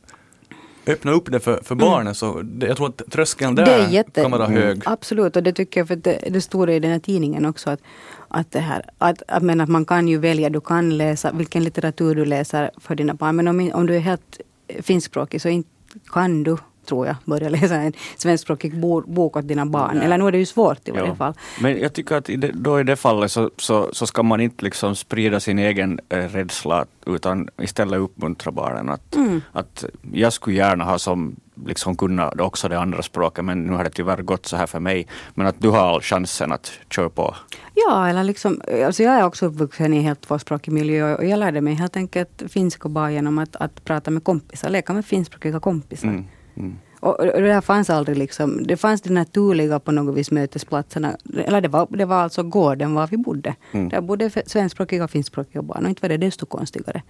öppna 0.86 1.12
upp 1.12 1.32
det 1.32 1.40
för, 1.40 1.60
för 1.62 1.74
barnen 1.74 2.14
så 2.14 2.42
det, 2.42 2.66
jag 2.66 2.76
tror 2.76 2.88
att 2.88 3.02
tröskeln 3.10 3.54
Det 3.54 3.62
är 3.62 3.66
där 3.66 3.88
jätte- 3.88 4.22
kan 4.22 4.30
vara 4.30 4.46
hög. 4.46 4.82
Absolut, 4.84 5.36
och 5.36 5.42
det 5.42 5.52
tycker 5.52 5.80
jag, 5.80 5.88
för 5.88 5.96
det, 5.96 6.18
det 6.30 6.40
står 6.40 6.70
i 6.70 6.80
den 6.80 6.90
här 6.90 6.98
tidningen 6.98 7.46
också 7.46 7.70
att, 7.70 7.80
att, 8.28 8.52
det 8.52 8.60
här, 8.60 8.82
att, 8.98 9.22
att, 9.28 9.42
men 9.42 9.60
att 9.60 9.68
man 9.68 9.84
kan 9.84 10.08
ju 10.08 10.18
välja, 10.18 10.50
du 10.50 10.60
kan 10.60 10.96
läsa 10.98 11.32
vilken 11.32 11.64
litteratur 11.64 12.14
du 12.14 12.24
läser 12.24 12.70
för 12.80 12.94
dina 12.94 13.14
barn. 13.14 13.36
Men 13.36 13.48
om, 13.48 13.70
om 13.74 13.86
du 13.86 13.94
är 13.96 14.00
helt 14.00 14.40
finskspråkig 14.82 15.42
så 15.42 15.48
inte 15.48 15.68
kan 16.10 16.42
du, 16.42 16.56
tror 16.86 17.06
jag, 17.06 17.16
börja 17.24 17.48
läsa 17.48 17.74
en 17.74 17.92
svenskspråkig 18.16 18.80
bo, 18.80 19.00
bok 19.00 19.36
åt 19.36 19.48
dina 19.48 19.66
barn. 19.66 19.90
Nej. 19.96 20.04
Eller 20.04 20.18
nu 20.18 20.26
är 20.28 20.32
det 20.32 20.38
ju 20.38 20.46
svårt 20.46 20.88
i 20.88 20.90
varje 20.90 21.06
Ja. 21.06 21.14
fall. 21.14 21.34
Men 21.60 21.78
jag 21.80 21.92
tycker 21.92 22.16
att 22.16 22.24
det, 22.24 22.50
då 22.54 22.80
i 22.80 22.82
det 22.84 22.96
fallet 22.96 23.32
så, 23.32 23.50
så, 23.56 23.88
så 23.92 24.06
ska 24.06 24.22
man 24.22 24.40
inte 24.40 24.64
liksom 24.64 24.96
sprida 24.96 25.40
sin 25.40 25.58
egen 25.58 26.00
eh, 26.08 26.16
rädsla 26.18 26.84
utan 27.06 27.48
istället 27.62 28.00
uppmuntra 28.00 28.52
barnen. 28.52 28.88
Att, 28.88 29.14
Mm. 29.16 29.42
att 29.52 29.84
jag 30.12 30.32
skulle 30.32 30.56
gärna 30.56 30.84
ha 30.84 30.98
som 30.98 31.36
liksom 31.66 31.96
kunna 31.96 32.28
också 32.38 32.68
det 32.68 32.78
andra 32.80 33.02
språket 33.02 33.44
men 33.44 33.64
nu 33.64 33.72
har 33.72 33.84
det 33.84 33.90
tyvärr 33.90 34.22
gått 34.22 34.46
så 34.46 34.56
här 34.56 34.66
för 34.66 34.80
mig. 34.80 35.06
Men 35.34 35.46
att 35.46 35.54
du 35.58 35.68
har 35.68 35.78
all 35.78 36.00
chansen 36.02 36.52
att 36.52 36.72
köra 36.90 37.08
på. 37.10 37.34
Ja, 37.74 38.08
eller 38.08 38.24
liksom, 38.24 38.60
alltså 38.86 39.02
jag 39.02 39.14
är 39.14 39.24
också 39.24 39.46
uppvuxen 39.46 39.94
i 39.94 39.96
en 39.96 40.02
helt 40.02 40.20
tvåspråkig 40.20 40.72
miljö 40.72 41.14
och 41.16 41.24
jag 41.24 41.38
lärde 41.38 41.60
mig 41.60 41.74
helt 41.74 41.96
enkelt 41.96 42.42
finska 42.48 42.88
bara 42.88 43.10
genom 43.12 43.38
att, 43.38 43.56
att 43.56 43.84
prata 43.84 44.10
med 44.10 44.24
kompisar, 44.24 44.70
leka 44.70 44.92
med 44.92 45.04
finskspråkiga 45.06 45.60
kompisar. 45.60 46.08
Mm, 46.08 46.24
mm. 46.56 46.76
Och, 47.00 47.20
och 47.20 47.42
det 47.42 47.62
fanns 47.62 47.90
aldrig 47.90 48.18
liksom, 48.18 48.66
det 48.66 48.76
fanns 48.76 49.00
det 49.00 49.12
naturliga 49.12 49.80
på 49.80 49.92
något 49.92 50.16
vis 50.16 50.30
mötesplatserna. 50.30 51.16
Eller 51.34 51.60
det 51.60 51.68
var, 51.68 51.88
det 51.90 52.04
var 52.04 52.16
alltså 52.16 52.42
gården 52.42 52.94
var 52.94 53.06
vi 53.06 53.16
bodde. 53.16 53.54
Mm. 53.72 53.88
Där 53.88 54.00
bodde 54.00 54.30
svenskspråkiga 54.46 55.04
och 55.04 55.10
finskspråkiga 55.10 55.62
barn 55.62 55.84
och 55.84 55.88
inte 55.88 56.02
var 56.02 56.08
det 56.08 56.16
desto 56.16 56.46
konstigare. 56.46 57.02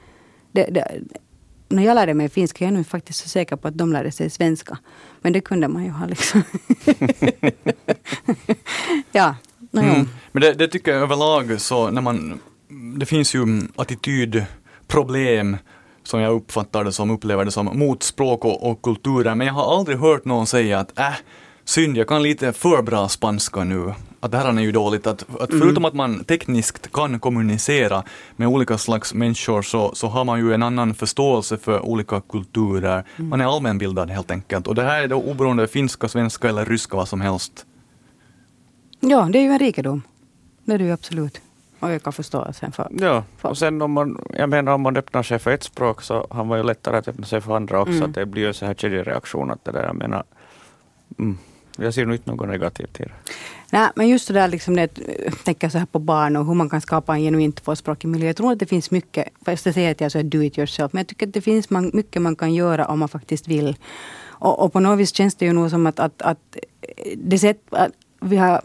Det, 0.52 0.66
det, 0.70 1.00
när 1.68 1.84
jag 1.84 1.94
lärde 1.94 2.14
mig 2.14 2.28
finska, 2.28 2.64
jag 2.64 2.72
är 2.72 2.76
nu 2.76 2.84
faktiskt 2.84 3.22
så 3.22 3.28
säker 3.28 3.56
på 3.56 3.68
att 3.68 3.78
de 3.78 3.92
lärde 3.92 4.12
sig 4.12 4.30
svenska. 4.30 4.78
Men 5.20 5.32
det 5.32 5.40
kunde 5.40 5.68
man 5.68 5.84
ju 5.84 5.90
ha 5.90 6.06
liksom. 6.06 6.42
ja, 9.12 9.36
no. 9.70 9.80
Mm. 9.80 10.08
Men 10.32 10.42
det, 10.42 10.52
det 10.52 10.68
tycker 10.68 10.92
jag 10.92 11.02
överlag 11.02 11.60
så 11.60 11.90
när 11.90 12.02
man, 12.02 12.40
det 12.98 13.06
finns 13.06 13.34
ju 13.34 13.62
attitydproblem 13.76 15.56
som 16.06 16.20
jag 16.20 16.34
uppfattar 16.34 16.84
det 16.84 16.92
som, 16.92 17.10
upplever 17.10 17.44
det 17.44 17.50
som, 17.50 17.78
mot 17.78 18.02
språk 18.02 18.44
och, 18.44 18.70
och 18.70 18.82
kulturer. 18.82 19.34
Men 19.34 19.46
jag 19.46 19.54
har 19.54 19.78
aldrig 19.78 19.98
hört 19.98 20.24
någon 20.24 20.46
säga 20.46 20.78
att 20.78 20.98
äh, 20.98 21.14
synd, 21.64 21.96
jag 21.96 22.08
kan 22.08 22.22
lite 22.22 22.52
för 22.52 22.82
bra 22.82 23.08
spanska 23.08 23.64
nu. 23.64 23.92
Att 24.20 24.32
det 24.32 24.38
här 24.38 24.48
är 24.48 24.60
ju 24.60 24.72
dåligt. 24.72 25.06
Att, 25.06 25.40
att 25.40 25.50
förutom 25.50 25.84
att 25.84 25.94
man 25.94 26.24
tekniskt 26.24 26.92
kan 26.92 27.20
kommunicera 27.20 28.02
med 28.36 28.48
olika 28.48 28.78
slags 28.78 29.14
människor 29.14 29.62
så, 29.62 29.94
så 29.94 30.06
har 30.06 30.24
man 30.24 30.38
ju 30.38 30.54
en 30.54 30.62
annan 30.62 30.94
förståelse 30.94 31.56
för 31.56 31.80
olika 31.80 32.20
kulturer. 32.20 33.04
Man 33.16 33.40
är 33.40 33.44
allmänbildad 33.44 34.10
helt 34.10 34.30
enkelt. 34.30 34.66
Och 34.66 34.74
det 34.74 34.82
här 34.82 35.02
är 35.02 35.08
då 35.08 35.16
oberoende 35.16 35.66
finska, 35.68 36.08
svenska 36.08 36.48
eller 36.48 36.64
ryska, 36.64 36.96
vad 36.96 37.08
som 37.08 37.20
helst. 37.20 37.66
ja, 39.00 39.28
det 39.32 39.38
är 39.38 39.42
ju 39.42 39.50
en 39.50 39.58
rikedom. 39.58 40.02
Det 40.64 40.74
är 40.74 40.78
det 40.78 40.84
ju 40.84 40.92
absolut. 40.92 41.40
Och 41.80 41.90
öka 41.90 42.12
förståelsen 42.12 42.72
för. 42.72 42.88
Ja, 42.90 43.24
Fan. 43.36 43.50
och 43.50 43.58
sen 43.58 43.82
om 43.82 43.92
man, 43.92 44.24
jag 44.38 44.48
menar 44.48 44.72
om 44.72 44.80
man 44.80 44.96
öppnar 44.96 45.22
sig 45.22 45.38
för 45.38 45.50
ett 45.50 45.62
språk 45.62 46.02
så 46.02 46.26
har 46.30 46.44
man 46.44 46.58
ju 46.58 46.64
lättare 46.64 46.96
att 46.96 47.08
öppna 47.08 47.26
sig 47.26 47.40
för 47.40 47.56
andra 47.56 47.80
också. 47.80 47.92
Mm. 47.92 48.08
Att 48.08 48.14
det 48.14 48.26
blir 48.26 48.42
ju 48.42 48.52
så 48.52 48.66
här 48.66 48.74
kedjereaktion 48.74 49.50
att 49.50 49.64
det 49.64 49.72
där, 49.72 49.82
jag 49.82 49.96
menar, 49.96 50.24
mm. 51.18 51.38
jag 51.76 51.94
ser 51.94 52.06
nog 52.06 52.14
inte 52.14 52.30
något 52.30 52.48
negativt 52.48 53.00
i 53.00 53.02
det. 53.02 53.12
Nej, 53.72 53.88
men 53.94 54.08
just 54.08 54.28
det 54.28 54.34
där, 54.34 54.48
liksom 54.48 54.76
det, 54.76 54.88
tänker 55.44 55.68
så 55.68 55.78
här 55.78 55.86
på 55.86 55.98
barn 55.98 56.36
och 56.36 56.46
hur 56.46 56.54
man 56.54 56.70
kan 56.70 56.80
skapa 56.80 57.14
en 57.14 57.20
genuint 57.20 57.64
tvåspråkig 57.64 58.08
miljö. 58.08 58.26
Jag 58.26 58.36
tror 58.36 58.52
att 58.52 58.58
det 58.58 58.66
finns 58.66 58.90
mycket, 58.90 59.28
fast 59.44 59.66
jag 59.66 59.74
säger 59.74 59.90
att 59.90 60.00
jag 60.00 60.16
är 60.16 60.22
do 60.22 60.42
it 60.42 60.58
yourself, 60.58 60.92
men 60.92 61.00
jag 61.00 61.06
tycker 61.06 61.26
att 61.26 61.32
det 61.32 61.40
finns 61.40 61.70
man, 61.70 61.90
mycket 61.94 62.22
man 62.22 62.36
kan 62.36 62.54
göra 62.54 62.86
om 62.86 62.98
man 62.98 63.08
faktiskt 63.08 63.48
vill. 63.48 63.76
Och, 64.38 64.64
och 64.64 64.72
på 64.72 64.80
något 64.80 64.98
vis 64.98 65.14
känns 65.14 65.34
det 65.34 65.44
ju 65.44 65.52
nog 65.52 65.70
som 65.70 65.86
att, 65.86 66.00
att, 66.00 66.22
att 66.22 66.56
det 67.16 67.38
sätt 67.38 67.60
att 67.70 67.92
vi 68.20 68.36
har 68.36 68.60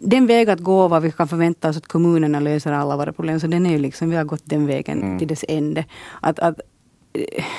den 0.00 0.26
väg 0.26 0.50
att 0.50 0.60
gå 0.60 0.88
vad 0.88 1.02
vi 1.02 1.12
kan 1.12 1.28
förvänta 1.28 1.68
oss 1.68 1.76
att 1.76 1.86
kommunerna 1.86 2.40
löser 2.40 2.72
alla 2.72 2.96
våra 2.96 3.12
problem, 3.12 3.40
så 3.40 3.46
den 3.46 3.66
är 3.66 3.70
ju 3.70 3.78
liksom, 3.78 4.10
vi 4.10 4.16
har 4.16 4.24
gått 4.24 4.42
den 4.44 4.66
vägen 4.66 5.02
mm. 5.02 5.18
till 5.18 5.28
dess 5.28 5.44
ände. 5.48 5.84
Att, 6.20 6.38
att, 6.38 6.60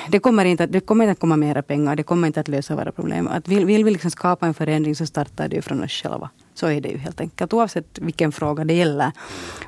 det 0.08 0.18
kommer, 0.18 0.44
inte, 0.44 0.66
det 0.66 0.80
kommer 0.80 1.04
inte 1.04 1.12
att 1.12 1.18
komma 1.18 1.36
mera 1.36 1.62
pengar, 1.62 1.96
det 1.96 2.02
kommer 2.02 2.26
inte 2.26 2.40
att 2.40 2.48
lösa 2.48 2.76
våra 2.76 2.92
problem. 2.92 3.28
Att 3.28 3.48
vill, 3.48 3.66
vill 3.66 3.84
vi 3.84 3.90
liksom 3.90 4.10
skapa 4.10 4.46
en 4.46 4.54
förändring 4.54 4.96
så 4.96 5.06
startar 5.06 5.48
det 5.48 5.56
ju 5.56 5.62
från 5.62 5.84
oss 5.84 5.92
själva. 5.92 6.30
Så 6.54 6.66
är 6.66 6.80
det 6.80 6.88
ju 6.88 6.98
helt 6.98 7.20
enkelt, 7.20 7.52
oavsett 7.52 7.98
vilken 7.98 8.32
fråga 8.32 8.64
det 8.64 8.74
gäller. 8.74 9.12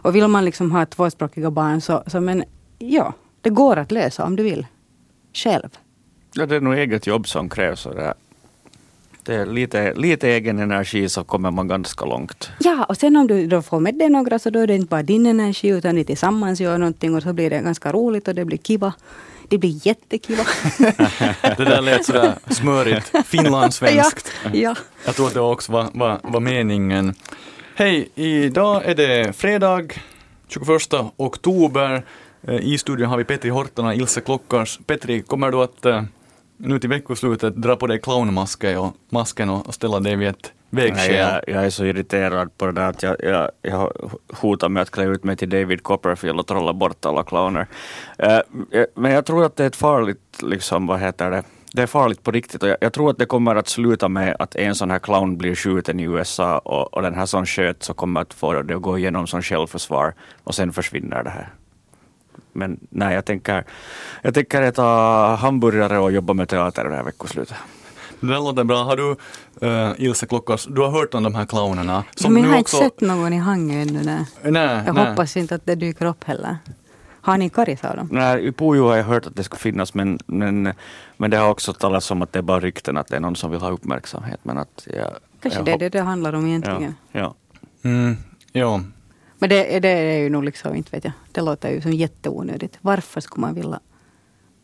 Och 0.02 0.17
vill 0.17 0.28
man 0.28 0.45
liksom 0.45 0.73
ha 0.73 0.87
tvåspråkiga 0.87 1.50
barn 1.50 1.81
så, 1.81 2.02
så 2.07 2.21
men 2.21 2.45
ja, 2.78 3.14
det 3.40 3.50
går 3.50 3.76
att 3.76 3.93
lösa 3.93 4.25
om 4.25 4.37
du 4.37 4.43
vill. 4.43 4.67
Själv. 5.33 5.69
Ja, 6.35 6.47
det 6.47 6.57
är 6.57 6.61
nog 6.61 6.75
eget 6.75 7.07
jobb 7.07 7.28
som 7.28 7.49
krävs. 7.49 7.87
Och 7.87 7.95
det, 7.95 8.14
det 9.29 9.35
är 9.35 9.47
lite, 9.47 9.95
lite 9.95 10.29
egen 10.29 10.59
energi 10.59 11.09
så 11.09 11.25
kommer 11.25 11.51
man 11.51 11.69
ganska 11.69 12.05
långt. 12.05 12.51
Ja, 12.59 12.85
och 12.85 12.97
sen 12.97 13.17
om 13.17 13.27
du 13.27 13.47
då 13.47 13.63
får 13.63 13.81
med 13.81 13.95
dig 13.95 14.09
några 14.09 14.39
så 14.39 14.51
då 14.51 14.59
är 14.59 14.67
det 14.67 14.75
inte 14.75 14.89
bara 14.89 15.03
din 15.03 15.27
energi 15.27 15.69
utan 15.69 15.95
ni 15.95 16.05
tillsammans 16.05 16.61
gör 16.61 16.79
någonting 16.79 17.15
och 17.15 17.23
så 17.23 17.33
blir 17.33 17.51
det 17.51 17.61
ganska 17.61 17.93
roligt 17.93 18.29
och 18.29 18.35
det 18.35 18.45
blir 18.45 18.59
kiva. 18.59 18.93
Det 19.49 19.59
blir 19.59 19.87
jättekiva. 19.87 20.43
det 21.57 21.65
där 21.65 21.83
lät 21.83 22.05
sådär 22.05 22.35
smörigt, 22.51 23.13
finlandssvenskt. 23.27 24.33
Ja, 24.45 24.51
ja. 24.53 24.75
Jag 25.07 25.15
tror 25.15 25.27
att 25.27 25.35
det 25.35 25.41
också 25.41 25.73
var, 25.73 25.89
var, 25.93 26.21
var 26.23 26.41
meningen. 26.41 27.15
Hej, 27.75 28.09
idag 28.15 28.85
är 28.85 28.95
det 28.95 29.37
fredag 29.37 29.83
21 30.49 30.69
oktober. 31.17 32.03
Eh, 32.43 32.55
I 32.55 32.79
studion 32.79 33.09
har 33.09 33.19
vi 33.19 33.25
Petri 33.25 33.51
Horton 33.51 33.87
och 33.87 33.95
Ilse 33.95 34.21
Klockars. 34.21 34.79
Petri, 34.87 35.23
kommer 35.23 35.51
du 35.51 35.63
att 35.63 35.87
eh, 35.87 36.03
nu 36.59 36.79
till 36.79 36.91
veckoslutet 36.91 37.57
dra 37.57 37.77
på 37.77 37.87
dig 37.87 38.00
clownmasken 38.00 38.79
och, 38.79 38.97
masken 39.09 39.50
och 39.50 39.75
ställa 39.75 40.00
dig 40.00 40.17
vid 40.17 40.29
ett 40.29 40.53
vägskäl? 40.71 41.15
Jag, 41.15 41.41
jag, 41.47 41.67
är 41.67 41.71
så 41.71 41.85
irriterad 41.85 42.59
på 42.59 42.67
det 42.67 42.73
där 42.73 42.88
att 42.88 43.03
jag, 43.03 43.17
jag, 43.23 43.50
jag 43.62 43.93
hotar 44.33 44.69
med 44.69 44.83
att 44.83 44.91
klä 44.91 45.05
ut 45.05 45.25
mig 45.25 45.37
till 45.37 45.49
David 45.50 45.83
Copperfield 45.83 46.41
och 46.41 46.47
trolla 46.47 46.73
bort 46.73 47.07
alla 47.07 47.25
clowner. 47.25 47.67
Uh, 48.23 48.85
men 48.95 49.12
jag 49.12 49.27
tror 49.27 49.45
att 49.45 49.57
det 49.57 49.62
är 49.62 49.67
ett 49.67 49.77
farligt, 49.77 50.43
liksom, 50.43 50.87
vad 50.87 51.00
heter 51.00 51.31
det, 51.31 51.43
det 51.73 51.83
är 51.83 51.87
farligt 51.87 52.23
på 52.23 52.31
riktigt 52.31 52.62
och 52.62 52.69
jag, 52.69 52.77
jag, 52.81 52.93
tror 52.93 53.11
att 53.11 53.19
det 53.19 53.27
kommer 53.27 53.57
att 53.57 53.69
sluta 53.69 54.09
med 54.09 54.37
att 54.38 54.57
en 54.57 54.75
sån 54.75 54.91
här 54.91 54.99
clown 54.99 55.37
blir 55.37 55.55
skjuten 55.55 56.00
i 56.00 56.03
USA 56.03 56.59
och, 56.59 56.95
och 56.95 57.03
den 57.03 57.15
här 57.15 57.27
som 57.27 57.47
sköt 57.47 57.83
så 57.83 57.95
kommer 57.95 58.21
att 58.21 58.35
få 58.35 58.62
det 58.62 58.77
att 58.77 58.83
gå 58.83 58.99
igenom 58.99 59.27
som 59.27 59.43
självförsvar 59.43 60.15
och 60.45 60.55
sen 60.55 60.73
försvinner 60.73 61.25
det 61.25 61.31
här. 61.31 61.53
Men 62.59 62.81
nej, 62.91 63.15
jag 63.15 63.25
tänker, 63.25 63.65
jag 64.23 64.35
tänker 64.35 64.62
äta 64.62 64.83
hamburgare 65.37 65.99
och 65.99 66.12
jobba 66.12 66.33
med 66.33 66.49
teater 66.49 66.85
det 66.85 66.97
här 66.97 67.03
veckoslutet. 67.03 67.57
Det 68.21 68.27
låter 68.27 68.65
bra. 68.65 68.83
Har 68.83 68.97
du, 68.97 69.17
uh, 69.67 69.93
Ilse 69.99 70.27
Klockars, 70.27 70.67
du 70.67 70.81
har 70.81 70.91
hört 70.91 71.15
om 71.15 71.23
de 71.23 71.35
här 71.35 71.47
clownerna? 71.47 72.05
Som 72.15 72.35
men 72.35 72.43
jag 72.43 72.50
har 72.50 72.61
också... 72.61 72.77
inte 72.77 72.97
sett 72.97 73.00
någon 73.00 73.33
i 73.33 73.38
Hangö 73.38 73.83
ännu. 73.83 74.03
Nej. 74.05 74.25
Nej, 74.43 74.83
jag 74.87 74.95
nej. 74.95 75.09
hoppas 75.09 75.37
inte 75.37 75.55
att 75.55 75.67
det 75.67 75.75
dyker 75.75 76.07
upp 76.07 76.25
heller. 76.25 76.57
Har 77.21 77.38
ni 77.38 77.49
karris 77.49 77.85
av 77.85 77.97
dem? 77.97 78.09
Nej, 78.12 78.47
i 78.47 78.53
Pujo 78.53 78.88
har 78.88 78.97
jag 78.97 79.05
hört 79.05 79.27
att 79.27 79.37
det 79.37 79.43
ska 79.43 79.57
finnas 79.57 79.95
men, 79.95 80.19
men, 80.27 80.73
men 81.17 81.31
det 81.31 81.37
har 81.37 81.50
också 81.50 81.73
talats 81.73 82.11
om 82.11 82.23
att 82.23 82.33
det 82.33 82.38
är 82.38 82.43
bara 82.43 82.61
rykten 82.61 82.97
att 82.97 83.09
det 83.09 83.17
är 83.17 83.21
någon 83.21 83.37
som 83.37 83.50
vill 83.50 83.61
ha 83.61 83.71
uppmärksamhet. 83.71 84.41
Men 84.43 84.59
att 84.59 84.87
jag, 84.95 85.11
Kanske 85.43 85.59
jag 85.59 85.67
det 85.67 85.73
är 85.73 85.79
det 85.79 85.88
det 85.88 86.00
handlar 86.00 86.33
om 86.33 86.47
egentligen. 86.47 86.95
Ja. 87.12 87.21
ja. 87.21 87.35
Mm, 87.91 88.17
ja. 88.53 88.81
Men 89.38 89.49
det, 89.49 89.80
det 89.80 89.88
är 89.88 90.18
ju 90.18 90.30
nog 90.30 90.45
liksom, 90.45 90.75
inte 90.75 90.90
vet 90.90 91.04
jag, 91.04 91.12
det 91.33 91.40
låter 91.40 91.71
ju 91.71 91.80
som 91.80 91.92
jätteonödigt. 91.92 92.78
Varför 92.80 93.21
skulle 93.21 93.40
man 93.40 93.54
vilja 93.54 93.80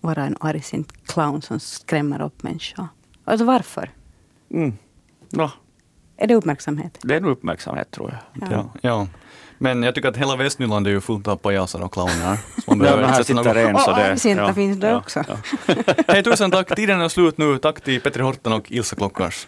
vara 0.00 0.24
en 0.24 0.36
argsint 0.40 1.06
clown 1.06 1.42
som 1.42 1.60
skrämmer 1.60 2.22
upp 2.22 2.42
människor? 2.42 2.88
Alltså 3.24 3.44
varför? 3.44 3.90
Mm. 4.50 4.76
Ja. 5.30 5.50
Är 6.16 6.26
det 6.26 6.34
uppmärksamhet? 6.34 6.98
Det 7.02 7.14
är 7.14 7.20
nog 7.20 7.30
uppmärksamhet 7.30 7.90
tror 7.90 8.18
jag. 8.32 8.50
Ja. 8.52 8.70
ja. 8.80 9.06
Men 9.58 9.82
jag 9.82 9.94
tycker 9.94 10.08
att 10.08 10.16
hela 10.16 10.36
Västnyland 10.36 10.86
är 10.86 10.90
ju 10.90 11.00
fullt 11.00 11.28
av 11.28 11.36
pajaser 11.36 11.82
och 11.82 11.92
clowner. 11.92 12.38
Man 12.66 12.78
behöver 12.78 13.02
ja, 13.02 13.08
här 13.08 13.22
sitter 13.22 13.54
en 13.54 13.78
så 13.78 13.90
det... 13.90 14.10
Argsinta 14.10 14.42
ja, 14.42 14.54
finns 14.54 14.80
det 14.80 14.88
ja, 14.88 14.96
också. 14.96 15.24
Ja. 15.28 15.36
Hej 16.08 16.22
tusen 16.22 16.50
tack, 16.50 16.76
tiden 16.76 17.00
är 17.00 17.08
slut 17.08 17.38
nu. 17.38 17.58
Tack 17.58 17.80
till 17.80 18.00
Petri 18.00 18.22
Horton 18.22 18.52
och 18.52 18.72
Ilse 18.72 18.96
Klockars. 18.96 19.46